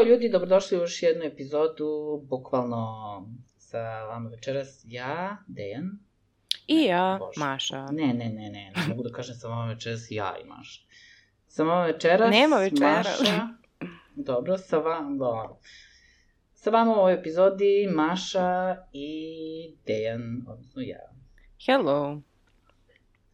[0.00, 2.86] Ćao ljudi, dobrodošli u još jednu epizodu, bukvalno
[3.56, 5.98] sa vama večeras ja, Dejan.
[6.66, 7.40] i ja, Bože.
[7.40, 7.86] Maša.
[7.86, 10.80] Ne, ne, ne, ne, ne mogu da kažem sa vama večeras ja i Maša.
[11.46, 12.96] Sa vama večeras, Nema večera.
[12.96, 13.48] Maša,
[14.14, 15.58] dobro, sa vama, da.
[16.54, 19.12] Sa vama u ovoj epizodi Maša i
[19.86, 21.12] Dejan, odnosno ja.
[21.66, 22.22] Hello.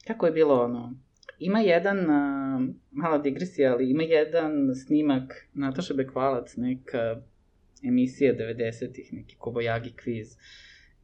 [0.07, 0.95] Kako je bilo ono?
[1.39, 7.23] Ima jedan, uh, mala digresija, ali ima jedan snimak Nataše Bekvalac, neka
[7.83, 10.37] emisija 90-ih, neki Kobojagi kviz,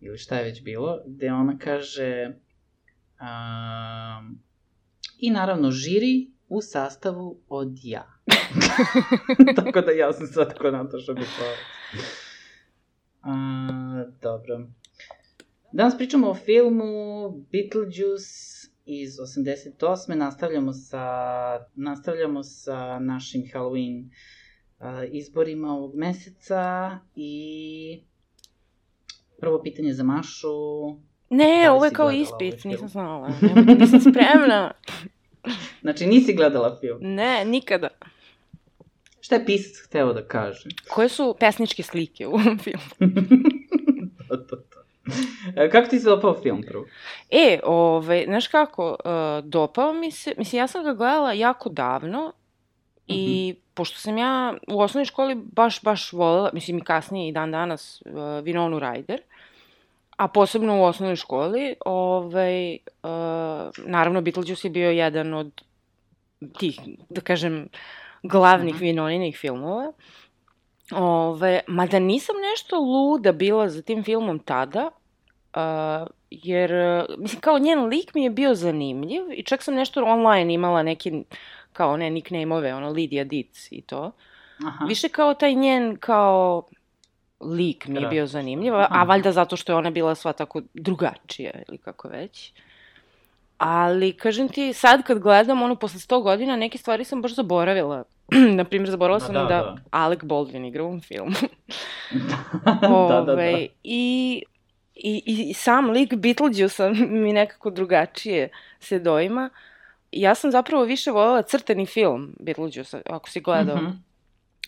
[0.01, 2.33] ili šta je već bilo, gde ona kaže
[3.21, 4.39] um,
[5.19, 8.19] i naravno žiri u sastavu od ja.
[9.57, 11.59] Tako da ja sam sad ko Nataša Bekvalac.
[13.23, 14.67] A, dobro.
[15.73, 18.52] Danas pričamo o filmu Beetlejuice
[18.85, 20.15] iz 88.
[20.15, 21.07] Nastavljamo sa,
[21.75, 24.11] nastavljamo sa našim Halloween
[25.13, 28.02] izborima ovog meseca i
[29.41, 30.49] prvo pitanje za Mašu.
[31.30, 33.30] Ne, Da ovo je kao ispit, ovaj nisam znala.
[33.79, 34.71] Nisam spremna.
[35.83, 36.99] Znači, nisi gledala film.
[37.01, 37.89] Ne, nikada.
[39.21, 40.69] Šta je pisac hteo da kaže?
[40.89, 42.83] Koje su pesničke slike u ovom filmu?
[45.57, 46.85] E, Kako ti se dopao film prvo?
[47.31, 52.33] E, ovaj, znaš kako, uh, dopao mi se, mislim, ja sam ga gledala jako davno
[53.07, 57.51] i pošto sam ja u osnovnoj školi baš, baš volela, mislim i kasnije i dan
[57.51, 59.19] danas, uh, Winonu Ryder,
[60.17, 63.11] a posebno u osnovnoj školi, ovaj, uh,
[63.87, 65.62] naravno Beetlejuice je bio jedan od
[66.59, 67.69] tih, da kažem,
[68.23, 68.85] glavnih Mhm.
[68.85, 69.93] Winoninih filmova.
[70.97, 74.91] Ove, mada nisam nešto luda bila za tim filmom tada,
[75.57, 76.71] uh, jer,
[77.19, 81.13] mislim, kao njen lik mi je bio zanimljiv i čak sam nešto online imala neki,
[81.73, 84.13] kao ne, nickname-ove, ono, Lydia Dietz i to.
[84.67, 84.85] Aha.
[84.85, 86.67] Više kao taj njen, kao,
[87.41, 88.09] lik mi je Da.
[88.09, 92.53] bio zanimljiv, a, valjda zato što je ona bila sva tako drugačija ili kako već.
[93.65, 98.05] Ali, kažem ti, sad kad gledam, ono, posle 100 godina, neke stvari sam baš zaboravila.
[98.59, 99.77] Naprimjer, zaboravila sam da, da, da.
[99.91, 101.33] Alec Baldwin igra u ovom filmu.
[102.81, 103.33] da, da, da.
[103.33, 104.43] Ovaj, I,
[104.95, 106.91] i, I sam lik Beetlejuice
[107.23, 108.49] mi nekako drugačije
[108.81, 109.50] se doima.
[110.12, 113.77] Ja sam zapravo više voljela crtani film Beetlejuice, ako si gledao.
[113.77, 113.91] Mhm.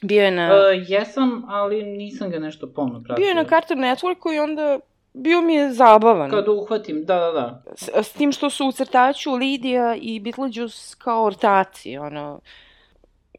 [0.02, 0.50] Bio je na...
[0.52, 3.22] Uh, jesam, ali nisam ga nešto pomno pratio.
[3.22, 4.78] Bio je na Cartoon Networku i onda
[5.14, 6.30] bio mi je zabavan.
[6.30, 7.62] Kad uhvatim, da, da, da.
[7.76, 12.40] S, s tim što su u crtaču Lidija i Beetlejuice kao ortaci, ono,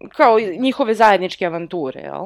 [0.10, 2.26] kao njihove zajedničke avanture, jel?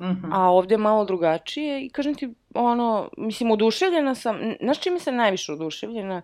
[0.00, 0.32] Mhm.
[0.32, 5.52] A ovde malo drugačije i kažem ti, ono, mislim, oduševljena sam, znaš čime sam najviše
[5.52, 6.22] oduševljena?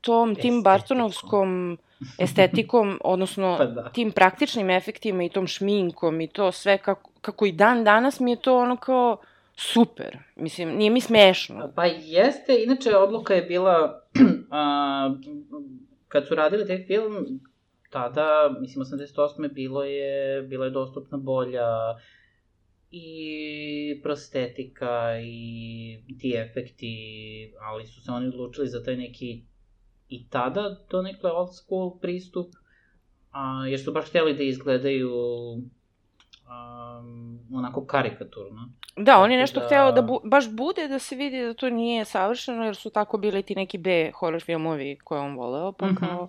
[0.00, 0.62] Tom, tim Estetikom.
[0.62, 1.78] Bartonovskom
[2.18, 3.88] estetikom, odnosno Pa da.
[3.88, 8.30] tim praktičnim efektima i tom šminkom i to sve kako, kako i dan danas mi
[8.30, 9.16] je to ono kao
[9.60, 10.18] super.
[10.36, 11.72] Mislim, nije mi smešno.
[11.76, 14.02] Pa jeste, inače odluka je bila,
[14.50, 15.14] a,
[16.08, 17.40] kad su radili taj film,
[17.90, 19.52] tada, mislim, 88.
[19.52, 21.68] bilo je, bila je dostupna bolja
[22.90, 26.94] i prostetika i ti efekti,
[27.60, 29.42] ali su se oni odlučili za taj neki
[30.08, 32.46] i tada donekle old school pristup,
[33.30, 35.12] a, jer su baš htjeli da izgledaju
[36.50, 38.72] um, onako karikaturno.
[39.00, 41.70] Da, on je nešto da- hteo da bu, baš bude da se vidi da to
[41.70, 45.86] nije savršeno, jer su tako bili ti neki B horror filmovi koje on voleo, pa
[45.86, 45.96] Mhm.
[45.96, 46.28] kao...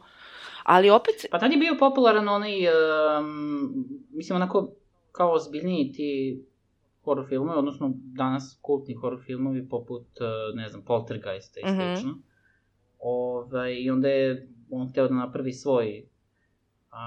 [0.64, 4.70] Ali opet, Pa tad je bio popularan onaj, um, mislim, onako,
[5.12, 6.42] kao ozbiljniji ti
[7.04, 11.76] horror filmovi, odnosno danas kultni horror filmovi poput, uh, ne znam, Poltergeista i Mhm.
[11.76, 12.18] slično.
[13.00, 16.06] Ovaj, I onda je on hteo da napravi svoj,
[16.92, 17.02] a,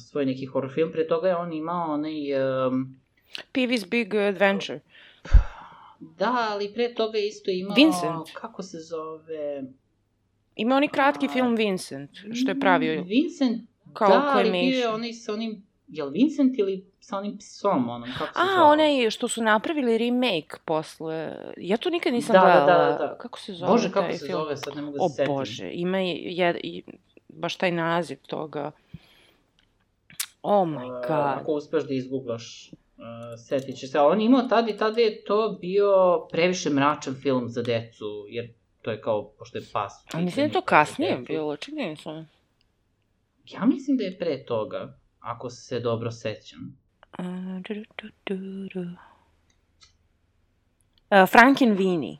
[0.00, 0.92] svoj neki horror film.
[0.92, 2.14] Pre toga je on imao onaj,
[2.66, 2.99] um,
[3.54, 4.80] Peewee's Big Adventure.
[6.00, 8.34] da, ali pre toga isto imao, Vincent.
[8.34, 9.62] kako se zove?
[10.56, 13.62] Ima oni kratki A- film Vincent, što je pravio Vincent,
[13.92, 17.88] kao da, ali bio je onaj sa onim, je li Vincent ili sa onim psom,
[17.88, 18.62] onom, kako se A, zove?
[18.62, 21.36] onaj što su napravili remake posle...
[21.56, 22.84] Ja to nikad nisam Da, da, gledala.
[22.88, 23.16] da, da.
[23.16, 24.32] Kako se zove Bože, kako se film?
[24.32, 25.34] zove, sad ne mogu da O se setim.
[25.34, 26.82] Bože, ima je, je, i,
[27.28, 28.70] baš taj naziv toga.
[30.42, 31.10] Oh my Uh, god.
[31.10, 32.70] Ako uspeš da izgooglaš
[33.36, 33.98] setit će se.
[33.98, 38.26] Ali on je imao tada i tada je to bio previše mračan film za decu,
[38.28, 38.52] jer
[38.82, 39.92] to je kao, pošto je pas.
[40.12, 42.28] A mislim da je to kasnije bilo, čini sam.
[43.44, 46.78] Ja mislim da je pre toga, ako se dobro sećam.
[47.18, 47.26] Uh,
[47.68, 48.80] du, du, du, du.
[51.10, 52.16] Uh, Frankenweenie.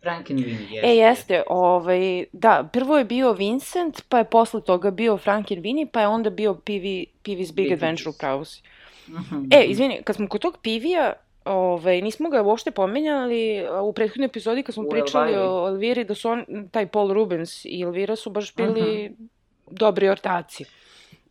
[0.00, 0.88] Frankenweenie, jeste.
[0.88, 6.00] E, jeste, ovaj, da, prvo je bio Vincent, pa je posle toga bio Frankenweenie, pa
[6.00, 8.18] je onda bio Pivi, Pivi's Big Big Adventure u Adventure.
[8.18, 8.62] pravu si.
[8.62, 8.83] Mhm.
[9.50, 11.12] E, izvini, kad smo kod tog Pivija,
[11.44, 13.40] ovaj, nismo ga uopšte pomenjali
[13.82, 17.64] u prethodnoj epizodi kad smo U pričali o Elviri, da su on, taj Paul Rubens
[17.64, 19.24] i Elvira su baš bili Mhm.
[19.68, 20.64] dobri ortaci.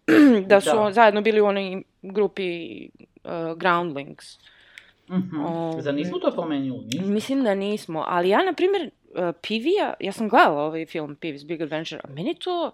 [0.47, 0.91] da su Da.
[0.91, 2.79] zajedno bili u onoj grupi
[3.23, 4.25] uh, Groundlings.
[5.09, 5.39] Mhm.
[5.39, 5.81] Ovaj.
[5.81, 6.85] Zar nismo to pomenuli?
[6.85, 7.07] Nismo.
[7.07, 11.45] Mislim da nismo, ali ja, na primjer, uh, Pivija, ja sam gledala ovaj film Pivi's
[11.45, 12.71] Big Adventure, a meni to,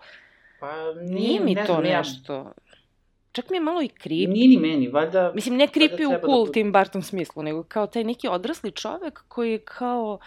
[0.59, 2.51] Pa nije mi ne to znam, ja- nešto.
[3.39, 4.27] Čak mi je malo i creepy.
[4.27, 5.31] Nije ni meni, valjda...
[5.35, 8.71] Mislim, ne creepy u da cool bude- Tim Burton smislu, nego kao taj neki odrasli
[8.71, 10.19] čovek koji je kao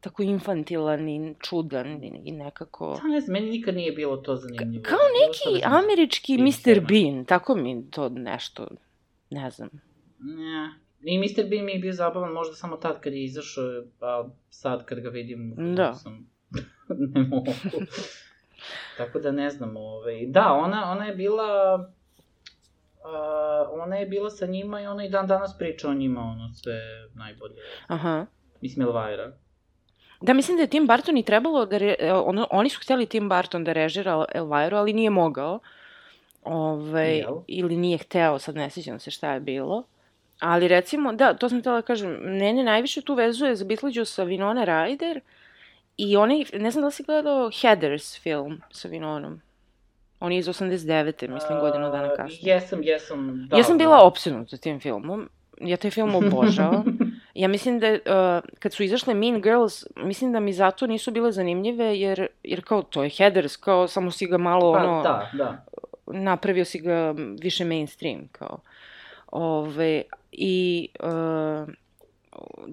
[0.00, 2.98] tako infantilan i čudan i, nekako...
[3.02, 4.82] Da, ne znam, meni nikad nije bilo to zanimljivo.
[4.82, 6.80] Kao Bilo neki američki Mr.
[6.88, 8.66] Bean, tako mi to nešto,
[9.30, 9.68] ne znam.
[10.18, 10.74] Ne.
[11.02, 11.48] I Mr.
[11.50, 13.64] Bean mi je bio zabavan možda samo tad kad je izašao,
[14.00, 15.94] a sad kad ga vidim, Da.
[16.02, 16.30] sam...
[17.14, 17.52] ne mogu.
[18.96, 20.26] Tako da ne znam, ovaj...
[20.26, 21.78] Da, ona, ona je bila...
[23.04, 26.52] Uh, ona je bila sa njima i ona i dan danas priča o njima, ono,
[26.54, 26.80] sve
[27.14, 27.54] najbolje.
[27.86, 28.26] Aha.
[28.60, 29.32] Mislim, Elvira.
[30.20, 31.78] Da, mislim da je Tim Burton i trebalo da...
[31.78, 35.58] Re, e, ono, oni su hteli Tim Burton da režira Elvira, ali nije mogao.
[36.44, 37.34] Ove, Jel?
[37.46, 39.82] ili nije hteo, sad ne sjećam se šta je bilo.
[40.40, 44.24] Ali recimo, da, to sam htela da kažem, mene najviše tu vezuje za Beetlejuice sa
[44.24, 45.20] Winona Ryder
[45.96, 49.38] i onaj, ne znam da li si gledao Heathers film sa Winonom.
[50.20, 51.28] On je iz 89.
[51.28, 52.54] mislim, godinu dana kasnije.
[52.54, 53.46] Jesam, jesam.
[53.48, 55.28] Da, ja sam bila opsednuta tim filmom.
[55.60, 56.84] Ja taj film obožavam.
[57.34, 61.32] Ja mislim da, uh, kad su izašle Mean Girls, mislim da mi zato nisu bile
[61.32, 65.30] zanimljive, jer, jer kao, to je Heathers, kao, samo si ga malo, Pa, ono, da,
[65.32, 65.64] da.
[66.06, 68.58] napravio si ga više mainstream, kao.
[69.32, 70.02] Ove,
[70.32, 71.68] I uh,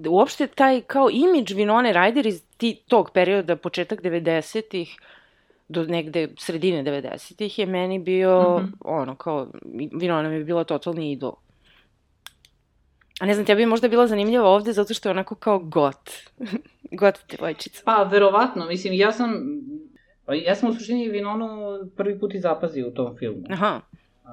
[0.09, 4.97] uopšte taj kao imidž Vinone Ryder iz ti, tog perioda, početak 90-ih,
[5.71, 8.71] do negde sredine 90-ih je meni bio, Mhm.
[8.81, 9.47] ono, kao,
[9.93, 11.33] Vinona mi je bila totalni idol.
[13.19, 16.09] A ne znam, tebi je možda bila zanimljiva ovde zato što je onako kao got.
[16.93, 17.81] got devojčica.
[17.85, 19.33] Pa, verovatno, mislim, ja sam...
[20.25, 21.47] pa Ja sam u suštini Vinonu
[21.97, 23.43] prvi put i zapazio u tom filmu.
[23.49, 23.81] Aha.
[24.23, 24.31] A,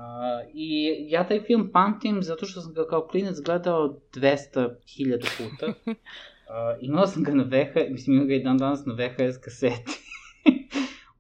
[0.55, 5.73] I ja taj film pamtim zato što sam ga kao klinac gledao 200.000 puta.
[6.49, 9.93] A, imao sam ga na VHS, mislim imam ga i dan danas na VHS kaseti.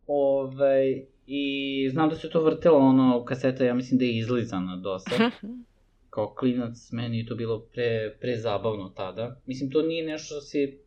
[0.08, 5.30] Ovaj, I znam da se to vrtelo, ono, kaseta, ja mislim da je izlizana dosta.
[6.10, 9.40] Kao klinac, meni je to bilo pre, pre zabavno tada.
[9.46, 10.78] Mislim, to nije nešto što si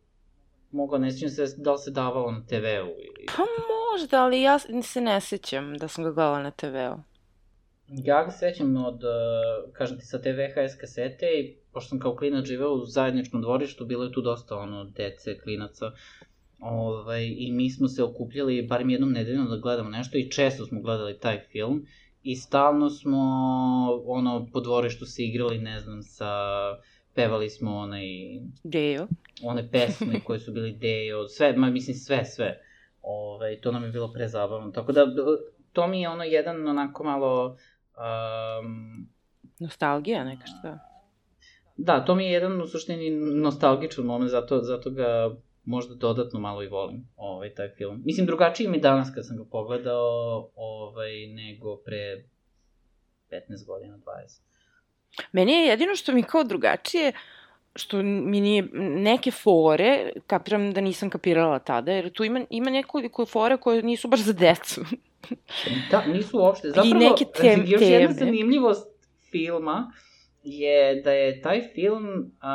[0.72, 3.26] mogao, ne sjećam se da li se davalo na TV-u ili...
[3.36, 3.42] Pa
[3.92, 6.98] možda, ali ja se ne sećam da sam ga gledala na TV-u.
[7.88, 12.16] Ja ga sećam od, uh, kažem ti, sa te VHS kasete i pošto sam kao
[12.16, 15.92] klinac živeo u zajedničkom dvorištu, bilo je tu dosta ono, dece, klinaca,
[16.62, 20.80] ovaj, i mi smo se okupljali barem jednom nedeljno da gledamo nešto i često smo
[20.80, 21.86] gledali taj film
[22.22, 23.18] i stalno smo
[24.06, 26.30] ono, po dvorištu se igrali, ne znam, sa,
[27.14, 28.04] pevali smo onaj,
[28.64, 29.06] Dejo.
[29.42, 32.60] one pesme koje su bili deo, sve, ma mislim sve, sve.
[33.02, 34.70] Ovaj, to nam je bilo prezabavno.
[34.70, 35.06] Tako da,
[35.72, 37.56] to mi je ono jedan onako malo...
[37.96, 39.08] Um,
[39.60, 40.78] Nostalgija neka šta.
[41.76, 46.62] da, to mi je jedan u suštini nostalgičan moment, zato, zato ga možda dodatno malo
[46.62, 48.02] i volim, ovaj, taj film.
[48.04, 52.24] Mislim, drugačiji mi danas kad sam ga pogledao, ovaj, nego pre
[53.30, 54.40] 15 godina, 20.
[55.32, 57.12] Meni je jedino što mi kao drugačije,
[57.76, 58.62] što mi nije
[58.98, 64.08] neke fore, kapiram da nisam kapirala tada, jer tu ima, ima nekoliko fore koje nisu
[64.08, 64.80] baš za decu.
[65.90, 66.68] Da, nisu uopšte.
[66.68, 68.18] Zapravo, neke tem- još jedna teme.
[68.18, 68.88] zanimljivost
[69.30, 69.92] filma
[70.44, 72.04] je da je taj film,
[72.40, 72.52] a,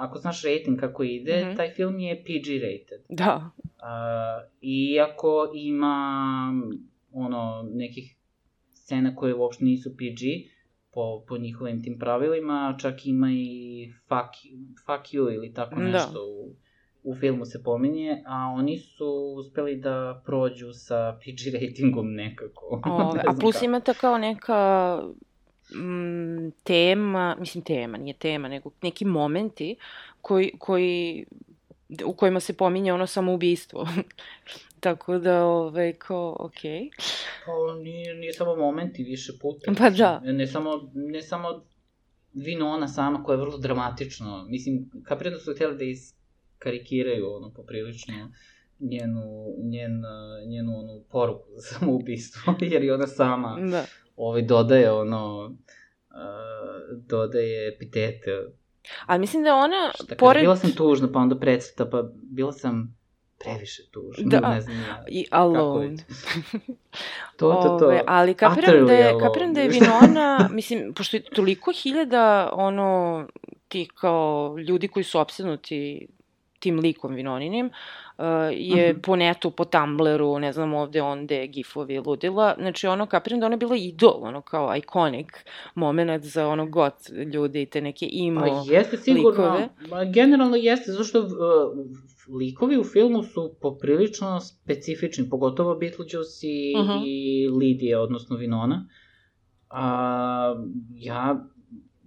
[0.00, 1.56] ako znaš rating kako ide, Mhm.
[1.56, 3.04] taj film je PG rated.
[3.08, 3.50] Da.
[3.78, 6.52] A, iako ima
[7.12, 8.16] ono nekih
[8.74, 10.20] scena koje uopšte nisu PG
[10.92, 13.56] po, po njihovim tim pravilima, čak ima i
[13.98, 14.34] fuck,
[14.78, 15.82] fuck you ili tako Da.
[15.82, 16.54] nešto u,
[17.04, 19.06] u filmu se pominje, a oni su
[19.36, 22.80] uspeli da prođu sa PG ratingom nekako.
[22.84, 23.64] Ove, a plus kako.
[23.64, 24.98] imate kao neka
[25.74, 29.76] mm, tema, mislim tema, nije tema, nego neki momenti
[30.20, 31.26] koji, koji,
[32.04, 33.88] u kojima se pominje ono samoubistvo.
[34.80, 36.90] Tako da, ove, kao, okej.
[37.46, 39.72] Pa nije, nije samo momenti više puta.
[39.78, 40.20] Pa da.
[40.20, 41.48] Ne samo, ne samo
[42.32, 48.14] Vinona sama koja je vrlo dramatično, mislim, kapiram da su htjeli da iskarikiraju ono poprilično
[48.80, 50.02] njenu, njen,
[50.46, 53.84] njenu onu poruku za samoubistvo, jer i ona sama Da.
[54.18, 58.30] Ovaj, dodaje ono, uh, dodaje epitete.
[59.06, 60.42] Ali mislim da ona, Šta kaže, pored...
[60.42, 62.98] bila sam tužna, pa onda predstava, pa bila sam
[63.38, 64.54] previše tužna, Da.
[64.54, 65.04] ne znam ja.
[65.08, 65.96] I alone.
[67.36, 67.86] To, to, to.
[67.86, 73.26] Ove, ali kapiram da, je, kapiram da je Vinona, mislim, pošto je toliko hiljada, ono,
[73.68, 76.08] ti kao ljudi koji su opsednuti
[76.58, 79.00] tim likom Vinoninim, uh, je Mhm.
[79.00, 82.54] po netu, po Tumblru, ne znam ovde, onde, gifovi, ludila.
[82.58, 85.26] Znači, ono, kapiram da ona je bila idol, ono, kao iconic
[85.74, 86.94] moment za ono got
[87.34, 89.68] ljude i te neke imo Pa jeste sigurno, likove.
[89.90, 91.28] Ma, generalno jeste, zašto uh,
[92.30, 96.92] likovi u filmu su poprilično specifični, pogotovo Beetlejuice i, Mhm.
[97.04, 98.88] i Lidija, odnosno Vinona.
[99.70, 100.54] A,
[100.92, 101.44] ja,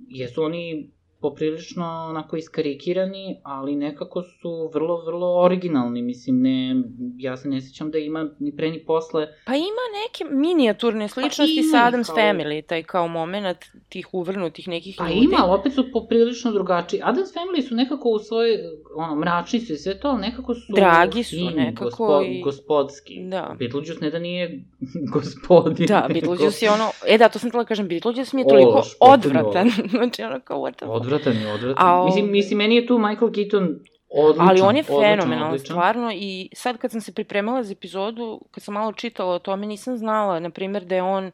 [0.08, 0.92] jesu oni
[1.22, 3.12] poprilično onako iskarikirani,
[3.44, 6.76] ali nekako su vrlo, vrlo originalni, mislim, ne,
[7.18, 9.66] ja se ne sjećam da ima ni pre ni posle, Pa ima
[10.00, 13.58] neke minijaturne sličnosti ima sa Adams kao- Family, taj kao moment
[13.90, 15.20] tih uvrnutih nekih Pa ljudi.
[15.22, 17.02] ima, ali opet su poprilično drugačiji.
[17.04, 18.58] Adams Family su nekako u svojoj,
[18.96, 20.74] ono, mračni su i sve to, ali nekako su...
[20.74, 23.20] Dragi su fini, nekako gospo, i- Gospodski.
[23.22, 23.56] Da.
[23.60, 24.62] Beetlejuice ne da nije
[25.14, 25.86] gospodin.
[25.88, 28.88] Da, Beetlejuice je ono, e da, to sam htjela kažem, Beetlejuice mi je toliko Ološ,
[29.02, 29.70] odvratan.
[29.92, 30.86] znači ono kao, what the.
[31.14, 31.88] Odvratan je, odvratan.
[31.88, 34.50] A, o- Mislim, mislim, meni je tu Michael Keaton odličan.
[34.50, 38.74] Ali on je fenomenalan, stvarno, i sad kad sam se pripremala za epizodu, kad sam
[38.74, 41.32] malo čitala o tome, nisam znala, na primjer, da je on,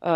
[0.00, 0.08] uh,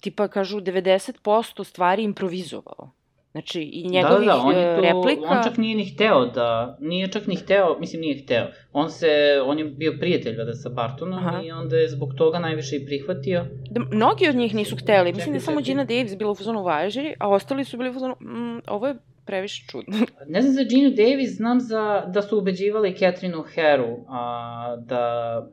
[0.00, 2.90] tipa kažu, 90% stvari improvizovao.
[3.32, 5.28] Znači, i njegovih da, da, da, on, je e, to, replika...
[5.28, 9.08] on čak nije ni hteo da, nije čak ni hteo, mislim nije hteo, on se,
[9.44, 11.42] on je bio prijatelj vada sa Bartonom Aha.
[11.44, 13.44] i onda je zbog toga najviše i prihvatio.
[13.70, 15.12] Da, mnogi od njih nisu hteli.
[15.12, 15.70] Mislim da je Čekaj, samo čekaj.
[15.70, 18.94] Gina Davis bila u fazonu važi, a ostali su bili u fazonu, mm, ovo je
[19.24, 20.06] previše čudno.
[20.34, 25.04] Ne znam za Ginu Davis, znam za, da su ubeđivali Catherine O'Haru a, da,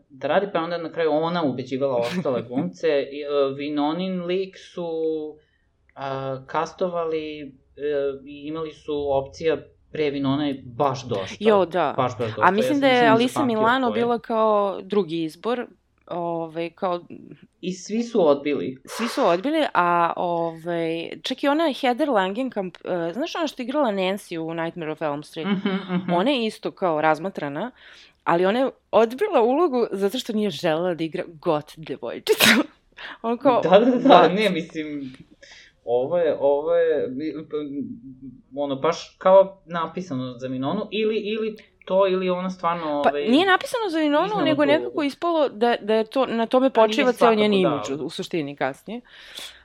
[0.09, 2.87] da radi, pa onda na kraju ona ubeđivala ostale glumce.
[2.87, 4.89] A, Vinonin lik su
[5.95, 7.51] a, kastovali e,
[8.25, 9.57] i imali su opcija
[9.91, 11.35] pre Vinona je baš dosta.
[11.39, 11.93] Jo, da.
[11.97, 12.41] Baš, baš dosta.
[12.43, 14.01] A mislim ja da je nisam Alisa Milano ko je.
[14.01, 15.67] bila kao drugi izbor,
[16.09, 17.01] Ove, kao,
[17.61, 18.77] I svi su odbili.
[18.85, 23.63] svi su odbili, a ove, čak i ona Heather Langenkamp, uh, znaš ona što je
[23.63, 25.47] igrala Nancy u Nightmare of Elm Street?
[25.47, 26.13] Mhm, mhm.
[26.13, 27.71] Ona je isto kao razmatrana,
[28.23, 32.49] ali ona je odbila ulogu zato što nije želela da igra got devojčicu.
[33.21, 34.35] On kao, Da, da, da, what?
[34.35, 35.13] ne, mislim,
[35.87, 37.09] ovo je, ovo je,
[38.55, 43.45] ono, baš kao napisano za Minonu, ili, ili to, ili ona stvarno, Pa ovaj, nije
[43.45, 47.33] napisano za iznala nego tu nekako ispalo da, da je to, na tome počiva ceo
[47.35, 48.05] njen svakako, imidž da.
[48.05, 49.01] u suštini kasnije.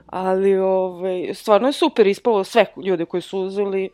[0.07, 3.89] Ali, ovaj, stvarno je super ispalo sve ljude koji su uzeli.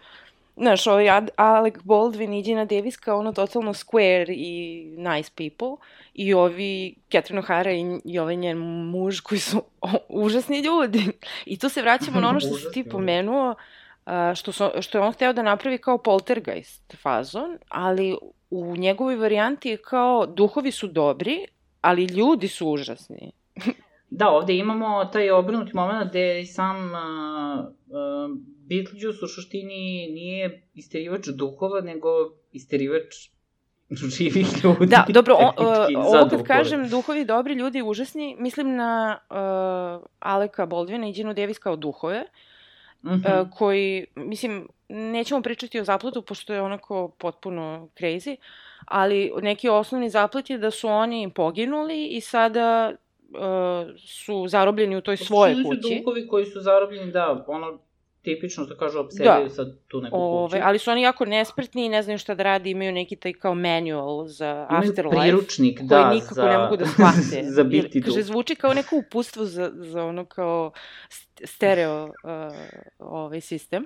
[0.57, 5.77] Znaš, ovaj Alec Baldwin i Gina Davis kao ono totalno square i nice people.
[6.13, 9.89] I ovi Catherine O'Hara i, i ovaj njen muž koji su o,
[10.25, 11.03] užasni ljudi.
[11.45, 12.89] I tu se vraćamo na ono što si ti ljudi.
[12.89, 13.55] pomenuo,
[14.05, 18.17] a, što, so, što je on hteo da napravi kao poltergeist fazon, ali
[18.49, 21.45] u njegovoj varijanti je kao duhovi su dobri,
[21.81, 23.31] ali ljudi su užasni.
[24.11, 28.37] Da, ovde imamo taj obrnuti moment gde sam uh, uh,
[28.69, 32.09] Beetlejuice u suštini nije isterivač duhova, nego
[32.51, 33.29] isterivač
[34.17, 34.85] živih ljudi.
[34.85, 35.65] Da, dobro, o, uh,
[36.03, 39.35] za ovo kad kažem duhovi dobri, ljudi užasni, mislim na uh,
[40.19, 42.23] Aleka Baldwina i Ginu Davis kao duhove,
[43.03, 43.13] Mhm.
[43.13, 48.35] uh, koji, mislim, nećemo pričati o zapletu, pošto je onako potpuno crazy,
[48.85, 52.91] ali neki osnovni zaplet je da su oni poginuli i sada
[53.29, 53.37] uh,
[53.97, 55.95] su zarobljeni u toj svojoj Suštini su kući.
[55.97, 57.77] duhovi koji su zarobljeni, da, ono,
[58.21, 59.49] tipično što kažu, obsedaju Da.
[59.49, 60.61] sad tu neku Ove, kuću.
[60.63, 63.55] ali su oni jako nespretni i ne znaju šta da radi, imaju neki taj kao
[63.55, 65.19] manual za Imaju Afterlife.
[65.19, 67.43] priručnik, koji da, nikako za, ne mogu da shvate.
[67.55, 68.23] za biti kaže, duh.
[68.23, 70.71] zvuči kao neko upustvo za, za ono kao
[71.09, 72.11] st- stereo uh,
[72.99, 73.83] ovaj sistem.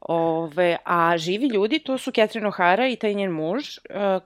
[0.00, 4.22] Ove, a živi ljudi, to su Catherine O'Hara i taj njen muž uh,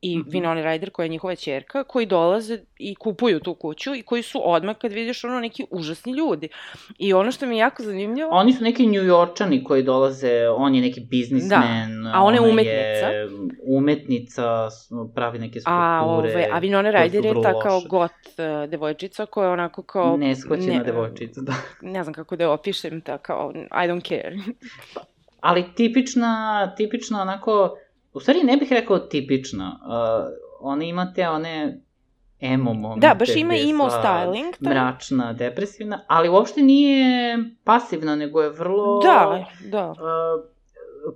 [0.00, 0.30] i Mhm.
[0.30, 4.40] Winona Ryder koja je njihova čerka, koji dolaze i kupuju tu kuću i koji su
[4.44, 6.48] odmah kad vidiš ono neki užasni ljudi.
[6.98, 8.30] I ono što mi je jako zanimljivo...
[8.30, 12.72] Oni su neki njujorčani koji dolaze, on je neki biznismen, Da, a ona je umetnica.
[13.06, 13.28] je
[13.68, 14.68] umetnica,
[15.14, 15.82] pravi neke skulpture.
[15.82, 20.16] A, ove, a Winona Ryder je ta kao got uh, devojčica koja je onako kao...
[20.16, 21.52] Neshvaćena ne- devojčica, da.
[21.92, 24.36] Ne znam kako da je opišem, ta kao I don't care.
[25.40, 27.76] Ali tipična, tipična onako,
[28.16, 31.80] u stvari ne bih rekao tipična, uh, ona ima te one
[32.40, 33.08] emo momente.
[33.08, 34.52] Da, baš ima emo styling.
[34.62, 34.74] taj.
[34.74, 39.00] Mračna, depresivna, ali uopšte nije pasivna, nego je vrlo...
[39.02, 39.90] Da, da.
[39.90, 39.96] Uh,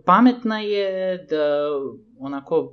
[0.04, 1.68] pametna je da
[2.18, 2.72] onako,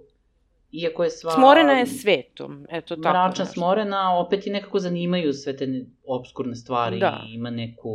[0.72, 1.32] iako je sva...
[1.32, 3.10] Smorena je svetom, eto tako.
[3.10, 3.54] Mračna, nešto.
[3.54, 7.22] smorena, opet i nekako zanimaju sve te ne- obskurne stvari Da.
[7.30, 7.90] i ima neku...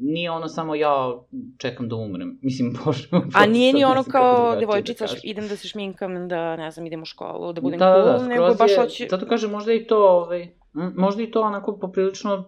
[0.00, 1.12] Nije ono samo ja
[1.58, 2.38] čekam da umrem.
[2.42, 3.08] Mislim, bože.
[3.34, 6.86] A nije ni ono kao drugačije devojčica, da idem da se šminkam, da ne znam,
[6.86, 9.06] idem u školu, da budem da, da, da, cool, nego skroz baš je, hoće...
[9.10, 12.44] Zato kažem, možda i to, ovaj, možda i to onako poprilično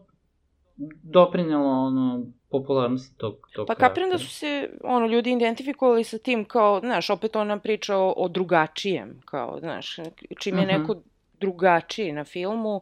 [1.02, 6.44] doprinelo ono, popularnosti tog, tog Pa kapiram da su se, ono, ljudi identifikovali sa tim
[6.44, 9.96] kao, znaš, opet ona priča o, o drugačijem, kao, znaš,
[10.38, 10.72] čim je Mhm.
[10.72, 10.96] neko
[11.40, 12.80] drugačiji na filmu,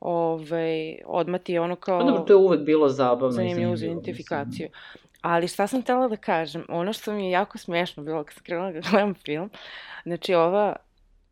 [0.00, 1.98] ovaj, odmah ti je ono kao...
[1.98, 4.68] Pa dobro, to je uvek bilo zabavno zanimljivo za identifikaciju.
[5.20, 8.42] Ali šta sam htela da kažem, ono što mi je jako smešno bilo kad sam
[8.44, 9.50] krenula da gledam film,
[10.04, 10.76] znači ova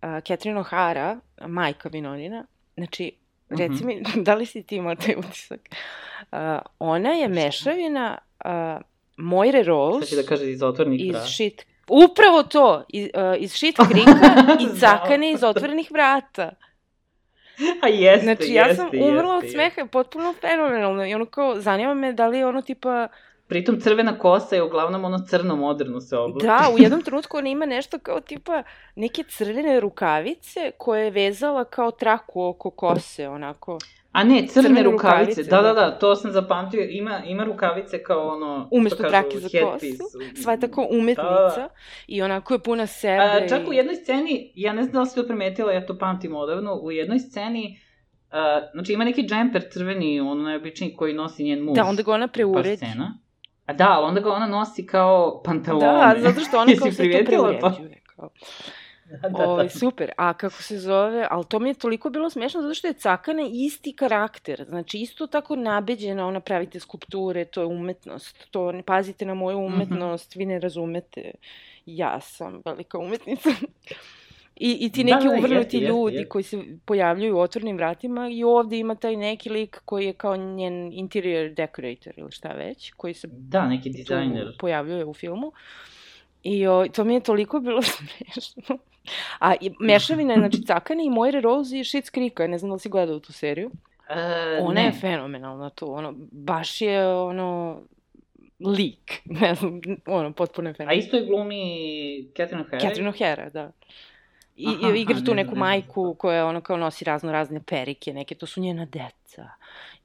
[0.02, 3.12] uh, Catherine O'Hara, majka Vinonina, znači,
[3.48, 3.86] reci Mhm.
[3.86, 5.60] mi, da li si ti imao taj utisak?
[6.32, 6.38] Uh,
[6.78, 8.50] ona je mešavina uh,
[9.16, 11.16] Moire Šta Rose će da kaže iz otvornih iz?
[11.26, 11.66] Shit...
[11.88, 12.84] Upravo to!
[12.88, 16.50] Iz, uh, iz Shit Krika i Cakane iz otvorenih vrata.
[17.82, 21.06] A jeste, Znači, ja sam jeste, umrla od jeste, smeha, potpuno fenomenalno.
[21.06, 23.08] I ono kao, zanima me da li je ono tipa...
[23.48, 26.46] Pritom crvena kosa je uglavnom ono crno moderno se oblači.
[26.46, 28.62] Da, u jednom trenutku ona ima nešto kao tipa
[28.94, 33.78] neke crvene rukavice koje je vezala kao traku oko kose, onako.
[34.16, 35.18] A ne, crne, Crvene rukavice.
[35.20, 35.80] rukavice, Da, da, da.
[35.80, 36.80] da, to sam zapamtio.
[36.82, 38.68] Ima, ima rukavice kao ono...
[38.72, 39.86] Umesto kažu, trake za kosu.
[40.34, 41.22] Sva je tako Da, umetnica
[41.56, 41.68] da.
[42.06, 43.18] i onako je puna sebe.
[43.18, 45.86] A, čak u i- jednoj sceni, ja ne znam da li si to primetila, ja
[45.86, 47.78] to pamtim odavno, u jednoj sceni,
[48.30, 51.74] a, znači ima neki džemper crveni, ono najobičniji koji nosi njen muž.
[51.74, 52.76] Da, onda ga ona preuredi.
[52.76, 53.18] scena.
[53.66, 55.86] A da, ali onda ga ona nosi kao pantalone.
[55.86, 58.02] Da, zato što ona kao se to preuređuje.
[58.06, 58.28] Kao.
[59.22, 59.70] da, da, Ovaj, da.
[59.70, 60.10] super.
[60.16, 63.48] A kako se zove, ali to mi je toliko bilo smešno zato što je Cakane
[63.48, 64.64] isti karakter.
[64.64, 68.46] Znači isto tako nabeđena, ona pravite skulpture, to je umetnost.
[68.50, 69.74] To ne pazite na moju Mhm.
[69.74, 71.30] umetnost, vi ne razumete.
[71.86, 73.48] Ja sam velika umetnica.
[74.58, 76.28] I, I ti Da, neki da, uvrnuti jeste, ljudi jeste.
[76.28, 80.36] koji se pojavljuju u otvornim vratima i ovde ima taj neki lik koji je kao
[80.36, 84.56] njen interior decorator ili šta već, koji se Da, neki dizajner.
[84.58, 85.52] pojavljuje u filmu.
[86.46, 88.78] I o, to mi je toliko bilo smešno.
[89.38, 92.74] A i, mešavina je, znači, Cakane i Moire Rose i Schitt's Creeka, ne znam da
[92.74, 93.70] li si gledao tu seriju.
[94.08, 94.14] E,
[94.58, 94.86] Ona ne.
[94.86, 97.80] je fenomenalna tu, ono, baš je, ono,
[98.60, 100.98] lik, ne znam, ono, potpuno je A fenomenalna.
[100.98, 101.62] isto je glumi
[102.36, 102.80] Catherine O'Hara?
[102.80, 103.72] Catherine O'Hara, da.
[104.56, 107.62] I, Aha, i igra tu ne neku ne majku koja ono kao nosi razno razne
[107.62, 109.48] perike, neke, to su njena deca.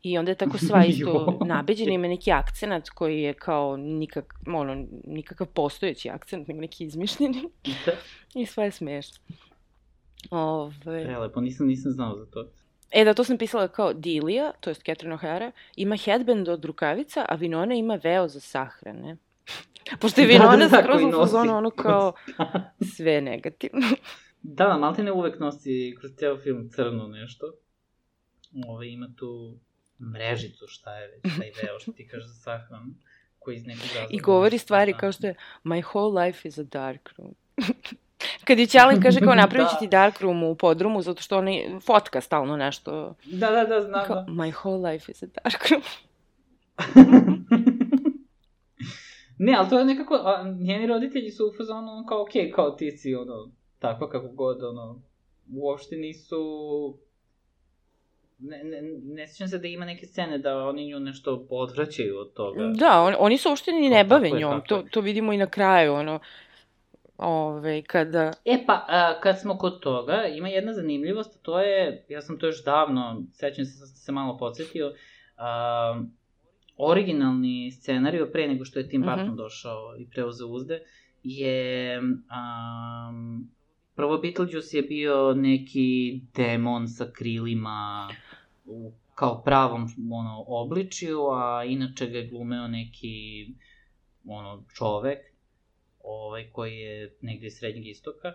[0.04, 4.86] I onda je tako sva isto nabeđena, ima neki akcenat koji je kao nikak, ono,
[5.08, 7.50] nikakav postojeći akcent, nego neki izmišljeni.
[7.86, 7.92] Da.
[8.36, 9.18] I sva je smešno.
[10.32, 11.04] Ove...
[11.04, 12.48] Prelepo, nisam, nisam znao za to.
[12.92, 17.26] E da, to sam pisala kao Dilija, to je Catherine O'Hara, ima headband od rukavica,
[17.30, 19.18] a Vinona ima veo za sahrane.
[20.02, 22.14] Pošto je Vinona da, da, skroz u fazonu ono kao
[22.96, 23.88] sve negativno.
[24.42, 27.54] Da, da, Malte ne uvek nosi kroz ceo film crno nešto.
[28.68, 29.60] Ove, ima tu
[30.14, 32.94] mrežicu, šta je već, taj veo što ti kažeš za sahranu,
[33.40, 34.08] koji iz nekog razloga...
[34.10, 37.36] I govori stvari kao što je My whole life is a dark room.
[38.46, 39.80] Kad je Ćalen kaže kao napravit ću Da.
[39.80, 41.52] ti dark room u podrumu zato što ona
[41.86, 43.16] fotka stalno nešto.
[43.26, 44.32] Da, da, da, znam, Kao, da.
[44.32, 45.82] My whole life is a dark room.
[49.46, 52.92] ne, ali to je nekako, a, njeni roditelji su u fazonu kao, okej, kao ti
[52.92, 53.52] si, ono,
[53.82, 55.02] tako kako god, ono,
[55.54, 56.38] uopšte nisu...
[58.40, 62.34] Ne, ne, ne sjećam se da ima neke scene da oni nju nešto odvraćaju od
[62.34, 62.68] toga.
[62.76, 64.62] Da, on, oni se uopšte ni Pa, ne bave je, njom.
[64.68, 66.20] To, to vidimo i na kraju, ono,
[67.18, 68.34] ove, kada...
[68.46, 72.46] E pa, a, kad smo kod toga, ima jedna zanimljivost, to je, ja sam to
[72.46, 74.94] još davno, sećam se, sam se malo podsjetio,
[75.38, 76.04] a,
[76.78, 79.10] originalni scenario, pre nego što je Tim Mhm.
[79.10, 80.82] Burton došao i preuzeo uzde,
[81.24, 82.02] je...
[82.30, 83.12] A,
[84.02, 88.10] prvo Beetlejuice je bio neki demon sa krilima,
[88.66, 93.48] u, kao pravom ono, obličju, a inače ga je glumeo neki
[94.26, 95.20] ono, čovek,
[96.04, 98.34] ovaj, koji je negde iz srednjeg istoka,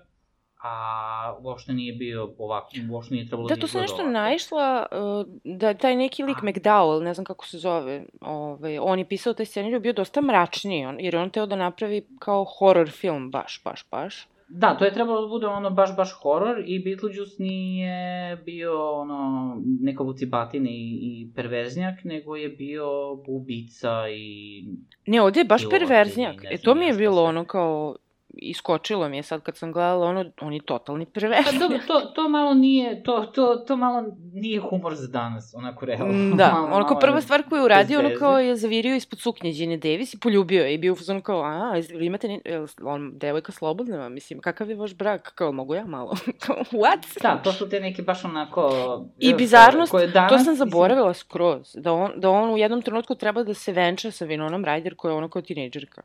[0.63, 4.11] a uopšte nije bio ovako, uopšte nije trebalo Da, da to sam nešto ovako.
[4.11, 6.47] naišla, uh, da taj neki lik A.
[6.47, 10.87] McDowell, ne znam kako se zove, ovaj, on je pisao taj scenarij, bio dosta mračniji,
[10.87, 14.29] on, jer je on teo da napravi kao horror film, baš, baš, baš.
[14.49, 19.53] Da, to je trebalo da bude ono baš, baš horor i Beetlejuice nije bio ono
[19.81, 24.65] neka vucibatina i, i perverznjak, nego je bio ubica i...
[25.07, 26.45] Ne, ovdje je baš i perverznjak.
[26.51, 27.97] E, to mi je bilo ono kao,
[28.37, 31.47] iskočilo mi je sad kad sam gledala ono, on je totalni prvešnik.
[31.53, 35.87] Pa dobro, to, to malo nije, to, to, to malo nije humor za danas, onako
[35.87, 36.13] realno.
[36.13, 39.19] Mm, Da, malo, onako malo prva stvar koju je uradio, ono kao je zavirio ispod
[39.19, 42.41] suknje Gine Davis i poljubio je i bio u fazonu kao, a, imate, ni,
[42.83, 46.13] on, devojka slobodna, mislim, kakav je vaš brak, kao, mogu ja malo,
[46.83, 47.23] what?
[47.23, 48.71] Da, to su te neke baš onako...
[49.19, 52.83] I bizarnost, koje danas, to sam mislim, zaboravila skroz, da on, da on u jednom
[52.83, 56.03] trenutku treba da se venča sa Vinonom Ryder koja je ono kao tinejdžerka.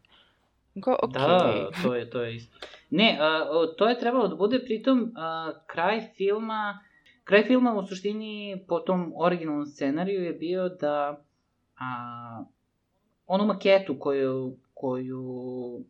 [0.75, 1.21] Kao, okej.
[1.21, 2.57] Da, to je, to je isto.
[2.89, 3.45] Ne, a,
[3.77, 6.79] to je trebalo da bude pritom a, kraj filma,
[7.23, 8.31] kraj filma u suštini
[8.67, 11.23] po tom originalnom scenariju je bio da
[11.77, 12.43] a,
[13.27, 15.23] onu maketu koju, koju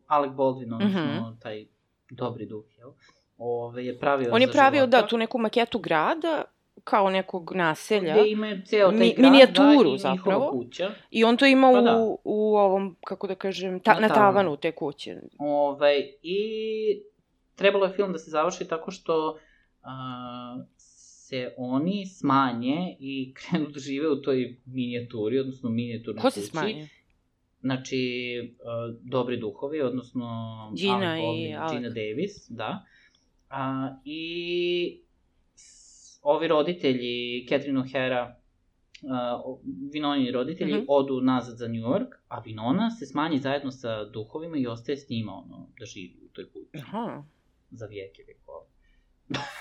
[0.06, 1.40] Alec Baldwin, odnosno Mhm.
[1.40, 1.66] taj
[2.10, 2.90] dobri duh, jel?
[3.38, 6.44] Ove, je pravio On je pravio, života, da, tu neku maketu grada,
[6.84, 8.14] kao nekog naselja.
[8.14, 10.50] Gde imaju ceo taj Mi- grad, minijaturu da, i zapravo.
[10.50, 10.90] kuća.
[11.10, 11.96] I on to ima Pa u, da.
[12.24, 14.56] u ovom, kako da kažem, ta, Na na, tavanu.
[14.56, 15.16] te kuće.
[15.38, 16.38] Ovaj, I
[17.54, 19.38] trebalo je film da se završi tako što
[19.82, 26.40] a, se oni smanje i krenu da žive u toj minijaturi, odnosno minijaturnoj Ko kući.
[26.40, 26.88] se smanje?
[27.60, 27.98] Znači,
[28.64, 30.26] a, dobri duhovi, odnosno
[30.74, 31.72] Gina Alec i Alec.
[31.72, 32.84] Gina Davis, da.
[33.50, 35.01] A, I
[36.22, 38.34] ovi roditelji, Catherine O'Hara,
[39.02, 39.58] uh,
[39.92, 40.84] Vinonini roditelji, Mhm.
[40.88, 45.08] odu nazad za New York, a Vinona se smanji zajedno sa duhovima i ostaje s
[45.08, 46.78] njima, ono, da živi u toj kući.
[46.78, 47.24] Aha.
[47.70, 48.64] Za vijeke vekova.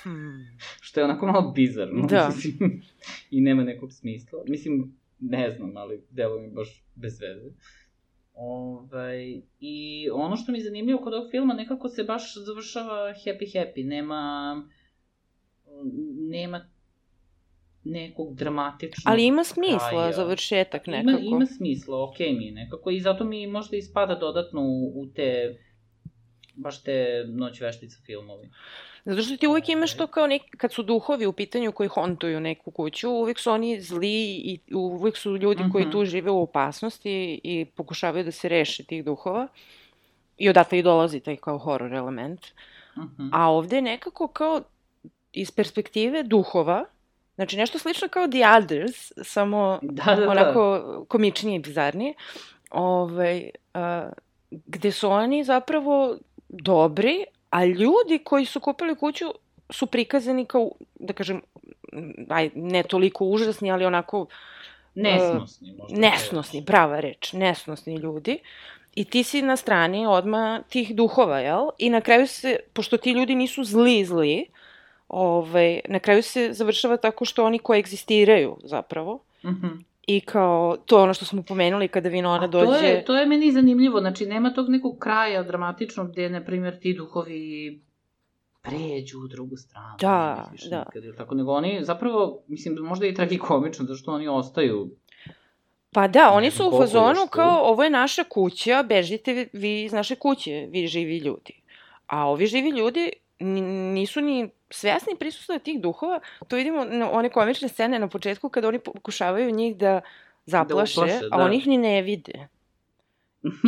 [0.04, 0.58] Hmm.
[0.86, 2.08] Što je onako malo bizarno.
[2.08, 2.32] Da.
[2.36, 2.82] Mislim,
[3.32, 4.44] I nema nekog smisla.
[4.48, 7.52] Mislim, ne znam, ali delo mi baš bez veze.
[8.34, 13.54] Ovaj, I ono što mi je zanimljivo kod ovog filma, nekako se baš završava happy
[13.56, 13.86] happy.
[13.86, 14.56] Nema,
[16.30, 16.66] nema
[17.84, 20.12] nekog dramatičnog Ali ima smisla kraja.
[20.14, 21.10] završetak nekako.
[21.10, 25.08] Ima, ima smisla, okej mi je nekako i zato mi možda ispada dodatno u, u
[25.08, 25.58] te
[26.56, 28.50] baš te noć veštica filmovi.
[29.06, 32.40] Zato što ti uvijek imaš to kao nek, kad su duhovi u pitanju koji hontuju
[32.40, 35.92] neku kuću, uvijek su oni zli i uvijek su ljudi koji Mhm.
[35.92, 37.12] tu žive u opasnosti
[37.44, 39.48] i pokušavaju da se reše tih duhova.
[40.38, 42.40] I odatle i dolazi taj kao horror element.
[42.96, 43.30] Uh-huh.
[43.34, 44.62] A ovde je nekako kao
[45.34, 46.86] iz perspektive duhova,
[47.36, 50.30] znači nešto slično kao The Others, samo Da, da, da.
[50.30, 52.14] onako komičnije i bizarnije,
[52.72, 54.10] ovaj, a,
[54.52, 56.18] gde su oni zapravo
[56.50, 59.26] dobri, a ljudi koji su kupili kuću
[59.70, 61.42] su prikazani kao, da kažem,
[62.30, 64.26] aj, ne toliko užasni, ali onako
[64.96, 65.98] Nesnosni, možda.
[65.98, 68.40] nesnosni, prava reč, nesnosni ljudi.
[68.96, 71.70] I ti si na strani odma tih duhova, jel?
[71.78, 74.46] I na kraju se, pošto ti ljudi nisu zli, zli,
[75.12, 79.24] ovaj, na kraju se završava tako što oni koegzistiraju zapravo.
[79.44, 79.84] Uh-huh.
[80.08, 82.66] I kao, to je ono što smo pomenuli kada Vinona dođe...
[82.66, 86.80] To je, to je meni zanimljivo, znači nema tog nekog kraja dramatičnog gde, na primjer,
[86.80, 87.82] ti duhovi
[88.62, 89.96] pređu u drugu stranu.
[90.00, 90.84] Da, ne da.
[90.88, 94.90] Nikad, ili tako, nego oni zapravo, mislim, možda i tragikomično, zato što oni ostaju
[95.94, 97.28] Pa da, Ne oni su u fazonu tu.
[97.30, 101.54] kao, ovo je naša kuća, bežite vi iz naše kuće, vi živi ljudi.
[102.08, 103.12] A ovi živi ljudi
[103.94, 106.20] nisu ni svesni prisustva tih duhova.
[106.48, 110.02] To vidimo na one komične scene na početku kada oni pokušavaju njih da
[110.46, 111.44] zaplaše, uplaše, a da.
[111.44, 112.48] oni ih ni ne vide.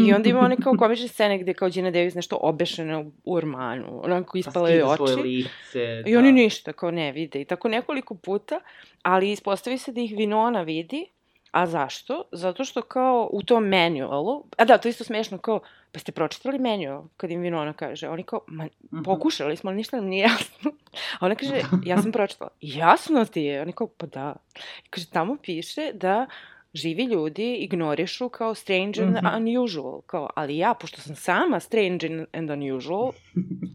[0.08, 4.02] I onda ima one kao komične scene gde kao Gina Davis nešto obešena u, ormanu,
[4.04, 4.98] onako ispala joj Pa oči.
[4.98, 6.04] svoje lice.
[6.06, 7.42] I oni ništa kao ne vide.
[7.42, 8.60] I tako nekoliko puta,
[9.02, 11.06] ali ispostavi se da ih Vinona vidi.
[11.54, 12.24] A zašto?
[12.32, 15.60] Zato što kao u tom manualu, a da, to je isto smešno, kao,
[15.92, 18.10] pa ste pročitali manual, kad im Vinona kaže.
[18.10, 19.04] Oni kao, ma, Mhm.
[19.04, 20.72] pokušali smo, ali ništa nam nije jasno.
[21.14, 21.54] A ona kaže,
[21.86, 22.50] ja sam pročitala.
[22.62, 23.62] Jasno ti je.
[23.62, 24.36] Oni kao, pa da.
[24.80, 26.26] I kaže, tamo piše da
[26.74, 29.28] živi ljudi ignorišu kao strange and Mhm.
[29.38, 30.02] unusual.
[30.02, 33.12] Kao, ali ja, pošto sam sama strange and- unusual,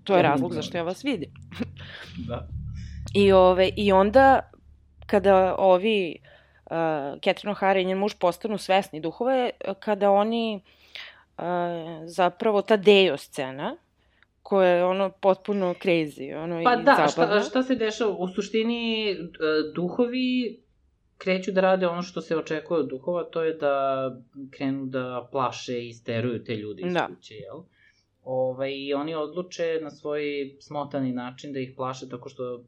[0.04, 1.30] to je To razlog ne zašto ja vas vidim.
[2.18, 2.48] Da.
[3.14, 4.50] I, ove, I onda,
[5.06, 6.16] kada ovi,
[6.70, 9.50] uh, Catherine O'Hara i njen muž postanu svesni duhove,
[9.80, 10.60] kada oni,
[11.38, 11.44] uh,
[12.06, 13.76] zapravo, ta Deo scena,
[14.42, 17.40] koja je ono potpuno crazy, ono Pa i da, zabavna.
[17.40, 18.14] šta, šta se dešava?
[18.18, 19.16] U suštini,
[19.74, 20.60] duhovi
[21.18, 24.10] kreću da rade ono što se očekuje od duhova, to je da
[24.50, 27.06] krenu da plaše i steruju te ljude iz Da.
[27.06, 27.56] kuće, jel?
[28.24, 32.64] Ove, I oni odluče na svoj smotani način da ih plaše tako što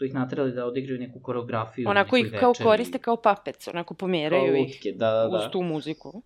[0.00, 1.88] su ih naterali da odigraju neku koreografiju.
[1.88, 2.64] Onako ih kao večeri.
[2.64, 5.50] koriste kao papec, onako pomeraju Kao ih lutke, da, da, uz da.
[5.50, 6.22] tu muziku.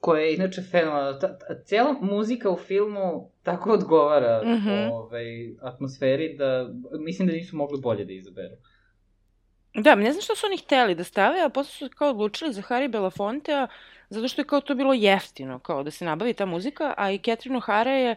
[0.00, 1.18] koja je inače fenomenalna.
[1.18, 4.70] Ta, ta, cijela muzika u filmu tako odgovara Mhm.
[4.92, 5.24] ovaj,
[5.62, 8.54] atmosferi da mislim da nisu mogli bolje da izaberu.
[9.74, 12.62] Da, ne znam što su oni hteli da stave, a posle su kao odlučili za
[12.62, 13.66] Harry Belafontea,
[14.08, 17.18] zato što je kao to bilo jeftino, kao da se nabavi ta muzika, a i
[17.18, 18.16] Catherine O'Hara je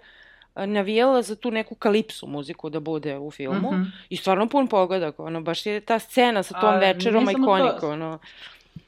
[0.65, 3.71] navijala za tu neku kalipsu muziku da bude u filmu.
[3.71, 3.91] Mm -hmm.
[4.09, 7.89] I stvarno pun pogodak, ono, baš je ta scena sa tom a, večerom ikonika, to...
[7.89, 8.19] ono.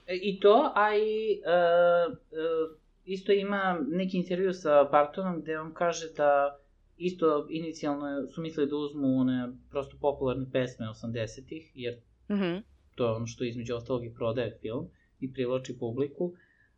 [0.08, 5.74] E, I to, a i uh, uh, isto ima neki intervju sa Bartonom gde on
[5.74, 6.60] kaže da
[6.98, 11.94] isto inicijalno su mislili da uzmu one prosto popularne pesme 80-ih, jer
[12.30, 12.62] mm -hmm.
[12.96, 14.88] to je ono što između ostalog i prodaje film
[15.20, 16.34] i privlači publiku,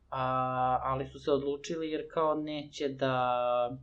[0.10, 3.78] a, ali su se odlučili jer kao neće da...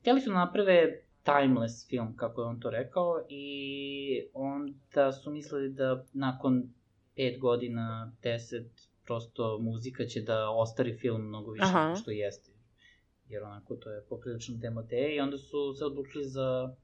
[0.00, 5.68] Htjeli su da naprave timeless film, kako je on to rekao, i onda su mislili
[5.68, 6.72] da nakon
[7.16, 8.70] pet godina, deset,
[9.04, 11.94] prosto muzika će da ostari film mnogo više Aha.
[12.02, 12.50] što jeste.
[13.28, 16.74] Jer onako to je poprilično demode i onda su se odlučili za,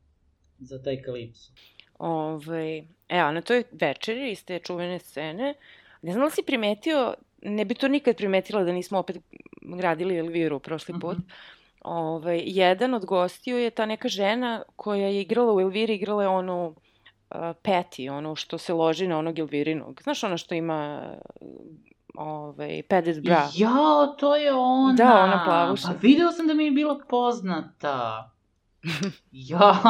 [0.59, 1.53] za taj kalipso.
[1.99, 5.55] Ove, evo, na toj večeri iz te čuvene scene,
[6.03, 9.17] ne znam da li si primetio, ne bi to nikad primetila da nismo opet
[9.63, 11.64] gradili Elviru prošli put, mm -hmm.
[11.85, 16.29] Ove, jedan od gostiju je ta neka žena koja je igrala u Elviri, igrala je
[16.29, 16.77] onu uh,
[17.39, 20.01] Patty, ono što se loži na onog Elvirinog.
[20.03, 21.11] Znaš ono što ima
[22.15, 23.49] ovaj, padded bra.
[23.55, 24.95] Ja, to je ona.
[24.97, 25.89] Da, ona plavuša.
[25.89, 28.31] Pa video sam da mi je bila poznata.
[29.51, 29.83] ja,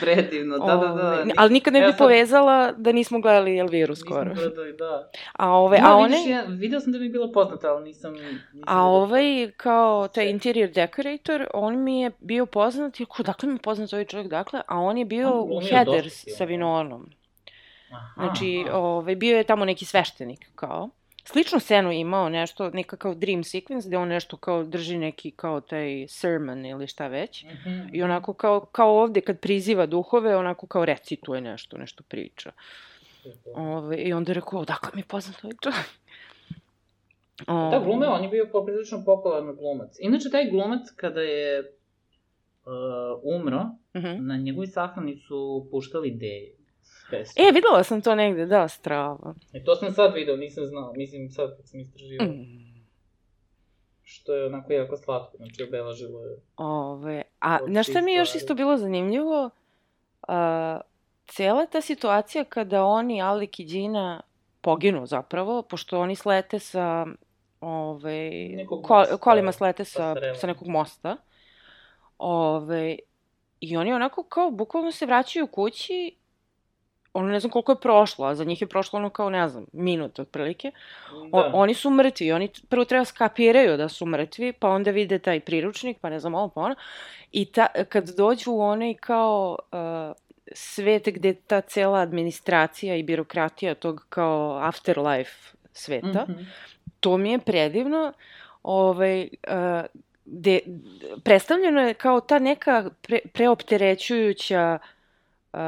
[0.00, 1.12] predivno, da, da, da.
[1.12, 1.98] Ove, ali nikad ne bi sam...
[1.98, 4.30] povezala da nismo gledali Elviru skoro.
[4.30, 5.10] Nismo gledali, da.
[5.32, 6.16] A ove, da, a one...
[6.16, 8.12] Vidiš, ja, video sam da mi je bila poznata, ali nisam...
[8.12, 13.54] nisam a ovaj, kao taj interior decorator, on mi je bio poznat, ko, dakle mi
[13.54, 17.10] je poznat ovaj čovjek, dakle, a on je bio u Headers sa Vinonom.
[17.92, 18.78] Aha, znači, aha.
[18.78, 20.90] ovaj, bio je tamo neki sveštenik, kao.
[21.24, 26.06] Sličnu scenu imao nešto, nekakav dream sequence, gde on nešto kao drži neki kao taj
[26.08, 27.44] sermon ili šta već.
[27.44, 27.90] Mm -hmm.
[27.92, 32.52] I onako kao, kao ovde kad priziva duhove, onako kao recituje nešto, nešto priča.
[33.54, 35.86] Ove, I onda je rekao, odakle mi je poznat ovaj čovjek?
[37.46, 39.96] Da, glume, on je bio poprilično popularan glumac.
[40.00, 43.60] Inače, taj glumac, kada je uh, umro,
[43.94, 44.06] uh mhm.
[44.06, 44.26] -huh.
[44.26, 46.61] na njegovoj sahrani su puštali deje
[47.12, 47.44] pesma.
[47.44, 49.34] E, videla sam to negde, da, strava.
[49.52, 52.26] E, to sam sad video, nisam znao, mislim sad kad sam istraživao.
[52.26, 52.72] Mm.
[54.02, 56.36] Što je onako jako slatko, znači obelažilo je...
[56.56, 59.50] Ove, a na šta mi je još isto bilo zanimljivo?
[60.28, 60.80] A,
[61.26, 64.20] cela ta situacija kada oni, Alik i Đina,
[64.60, 67.06] poginu zapravo, pošto oni slete sa
[67.60, 68.30] ove,
[68.68, 71.16] ko, kolima slete sa, sa nekog mosta.
[72.18, 72.98] Ove,
[73.62, 76.16] I oni onako kao bukvalno se vraćaju kući
[77.14, 79.66] ono ne znam koliko je prošlo, a za njih je prošlo ono kao, ne znam,
[79.72, 80.70] minut otprilike.
[81.10, 81.38] Da.
[81.38, 85.40] O, oni su mrtvi, oni prvo treba skapiraju da su mrtvi, pa onda vide taj
[85.40, 86.74] priručnik, pa ne znam, ovo pa ono.
[87.32, 89.78] I ta, kad dođu u onaj kao uh,
[90.52, 96.44] svet gde ta cela administracija i birokratija tog kao afterlife sveta, mm -hmm.
[97.00, 98.12] to mi je predivno,
[98.62, 99.84] ovaj, uh,
[100.24, 100.60] gde
[101.24, 105.01] predstavljeno je kao ta neka pre, preopterećujuća uh,
[105.52, 105.60] uh,